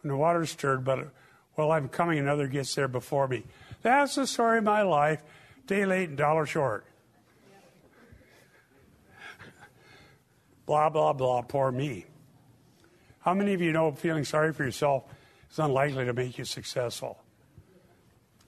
[0.03, 1.09] when the water's stirred, but
[1.55, 3.43] while I'm coming, another gets there before me.
[3.83, 5.21] That's the story of my life,
[5.67, 6.87] day late and dollar short.
[10.71, 12.05] Blah, blah, blah, poor me.
[13.18, 15.03] How many of you know feeling sorry for yourself
[15.51, 17.21] is unlikely to make you successful?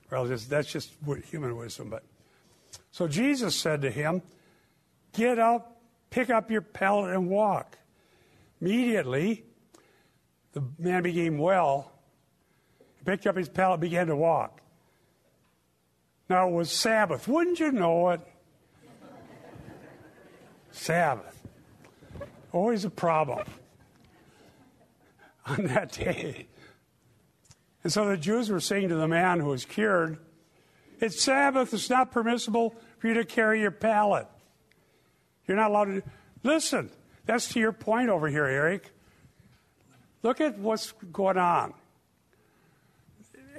[0.09, 0.93] Well, that's just
[1.29, 1.89] human wisdom.
[1.89, 2.03] But
[2.91, 4.21] so Jesus said to him,
[5.11, 7.77] "Get up, pick up your pallet, and walk."
[8.61, 9.43] Immediately,
[10.53, 11.91] the man became well.
[13.03, 14.61] Picked up his pallet, began to walk.
[16.29, 17.27] Now it was Sabbath.
[17.27, 18.21] Wouldn't you know it?
[20.71, 21.32] Sabbath.
[22.53, 23.45] Always a problem
[25.45, 26.47] on that day.
[27.83, 30.17] And so the Jews were saying to the man who was cured,
[31.01, 34.27] It's Sabbath, it's not permissible for you to carry your pallet.
[35.47, 36.03] You're not allowed to.
[36.43, 36.89] Listen,
[37.25, 38.91] that's to your point over here, Eric.
[40.21, 41.73] Look at what's going on.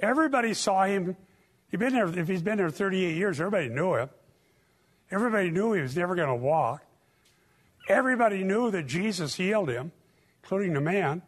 [0.01, 1.15] Everybody saw him.
[1.69, 4.09] He'd been there, if he's been there 38 years, everybody knew him.
[5.11, 6.84] Everybody knew he was never going to walk.
[7.87, 9.91] Everybody knew that Jesus healed him,
[10.43, 11.21] including the man.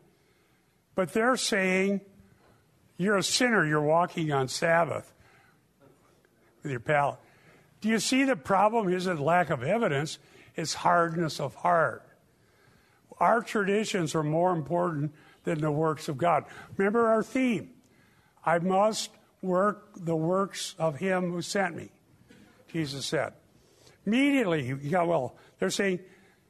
[0.95, 2.01] But they're saying,
[2.97, 5.13] You're a sinner, you're walking on Sabbath
[6.63, 7.19] with your pallet.
[7.81, 10.17] Do you see the problem isn't lack of evidence,
[10.55, 12.03] it's hardness of heart.
[13.19, 16.45] Our traditions are more important than the works of God.
[16.75, 17.69] Remember our theme
[18.43, 21.89] I must work the works of him who sent me,
[22.71, 23.33] Jesus said.
[24.05, 25.35] Immediately got well.
[25.59, 25.99] They're saying,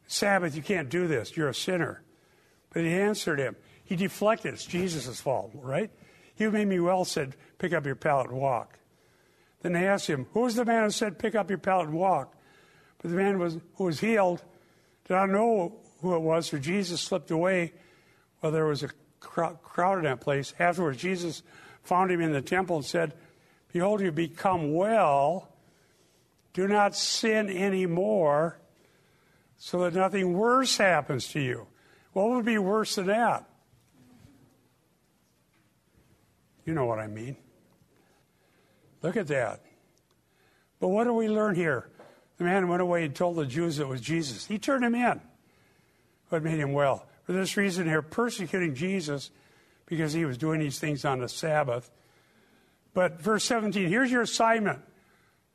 [0.08, 1.36] Sabbath, you can't do this.
[1.36, 2.02] You're a sinner.
[2.74, 3.56] But he answered him.
[3.84, 4.54] He deflected.
[4.54, 5.92] It's Jesus' fault, right?
[6.38, 8.80] Who made me well said, Pick up your pallet and walk.
[9.62, 11.98] Then they asked him, Who was the man who said, Pick up your pallet and
[11.98, 12.34] walk?
[13.00, 14.44] But the man was, who was healed
[15.06, 17.74] did not know who it was, for Jesus slipped away
[18.40, 18.90] while there was a
[19.20, 20.54] crowd in that place.
[20.60, 21.44] Afterwards, Jesus
[21.84, 23.14] found him in the temple and said,
[23.72, 25.50] Behold, you become well.
[26.54, 28.60] Do not sin anymore
[29.58, 31.68] so that nothing worse happens to you.
[32.14, 33.48] What would be worse than that?
[36.66, 37.38] You know what I mean.
[39.02, 39.62] Look at that.
[40.80, 41.90] But what do we learn here?
[42.38, 44.46] The man went away and told the Jews it was Jesus.
[44.46, 45.22] He turned him in,
[46.30, 47.08] but made him well.
[47.24, 49.32] For this reason, they're persecuting Jesus
[49.86, 51.90] because he was doing these things on the Sabbath.
[52.94, 54.80] But verse 17, here's your assignment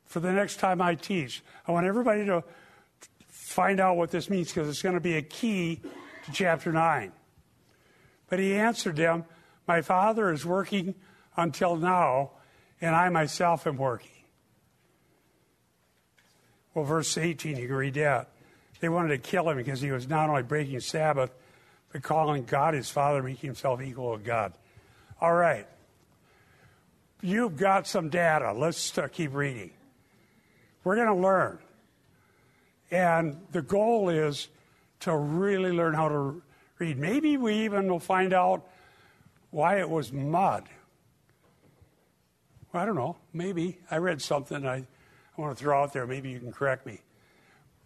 [0.05, 1.43] for the next time I teach.
[1.67, 2.43] I want everybody to
[3.53, 5.81] find out what this means because it's going to be a key
[6.25, 7.11] to chapter 9.
[8.29, 9.25] But he answered them,
[9.67, 10.95] My Father is working
[11.37, 12.31] until now,
[12.81, 14.09] and I myself am working.
[16.73, 18.29] Well, verse 18, you can read that.
[18.79, 21.31] They wanted to kill him because he was not only breaking Sabbath,
[21.91, 24.53] but calling God his Father, making himself equal with God.
[25.21, 25.67] All right.
[27.21, 28.51] You've got some data.
[28.51, 29.71] Let's uh, keep reading.
[30.83, 31.59] We're going to learn.
[32.93, 34.49] And the goal is
[34.99, 36.43] to really learn how to
[36.77, 36.99] read.
[36.99, 38.67] Maybe we even will find out
[39.49, 40.69] why it was mud.
[42.71, 43.17] Well, I don't know.
[43.33, 43.79] Maybe.
[43.89, 46.05] I read something I, I want to throw out there.
[46.05, 47.01] Maybe you can correct me.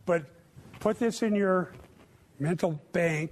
[0.06, 0.26] But
[0.82, 1.72] put this in your
[2.38, 3.32] mental bank.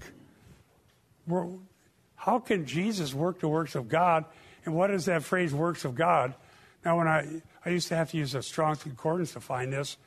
[2.16, 4.24] How can Jesus work the works of God?
[4.64, 6.36] And what is that phrase, works of God?
[6.86, 9.98] Now, when I, I used to have to use a Strong's Concordance to find this,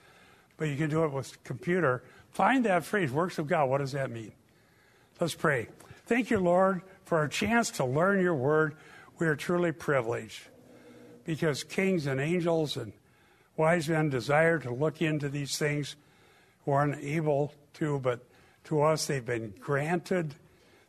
[0.58, 2.02] but you can do it with computer.
[2.30, 3.70] Find that phrase, works of God.
[3.70, 4.32] What does that mean?
[5.18, 5.68] Let's pray.
[6.06, 8.74] Thank you, Lord, for our chance to learn your word.
[9.18, 10.42] We are truly privileged
[11.24, 12.92] because kings and angels and
[13.56, 15.96] wise men desire to look into these things
[16.64, 18.24] who are unable to, but
[18.64, 20.34] to us they've been granted.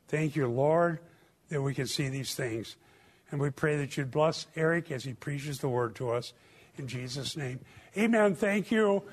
[0.07, 0.99] Thank you, Lord,
[1.49, 2.75] that we can see these things.
[3.31, 6.33] And we pray that you'd bless Eric as he preaches the word to us.
[6.77, 7.59] In Jesus' name.
[7.97, 8.35] Amen.
[8.35, 9.03] Thank you.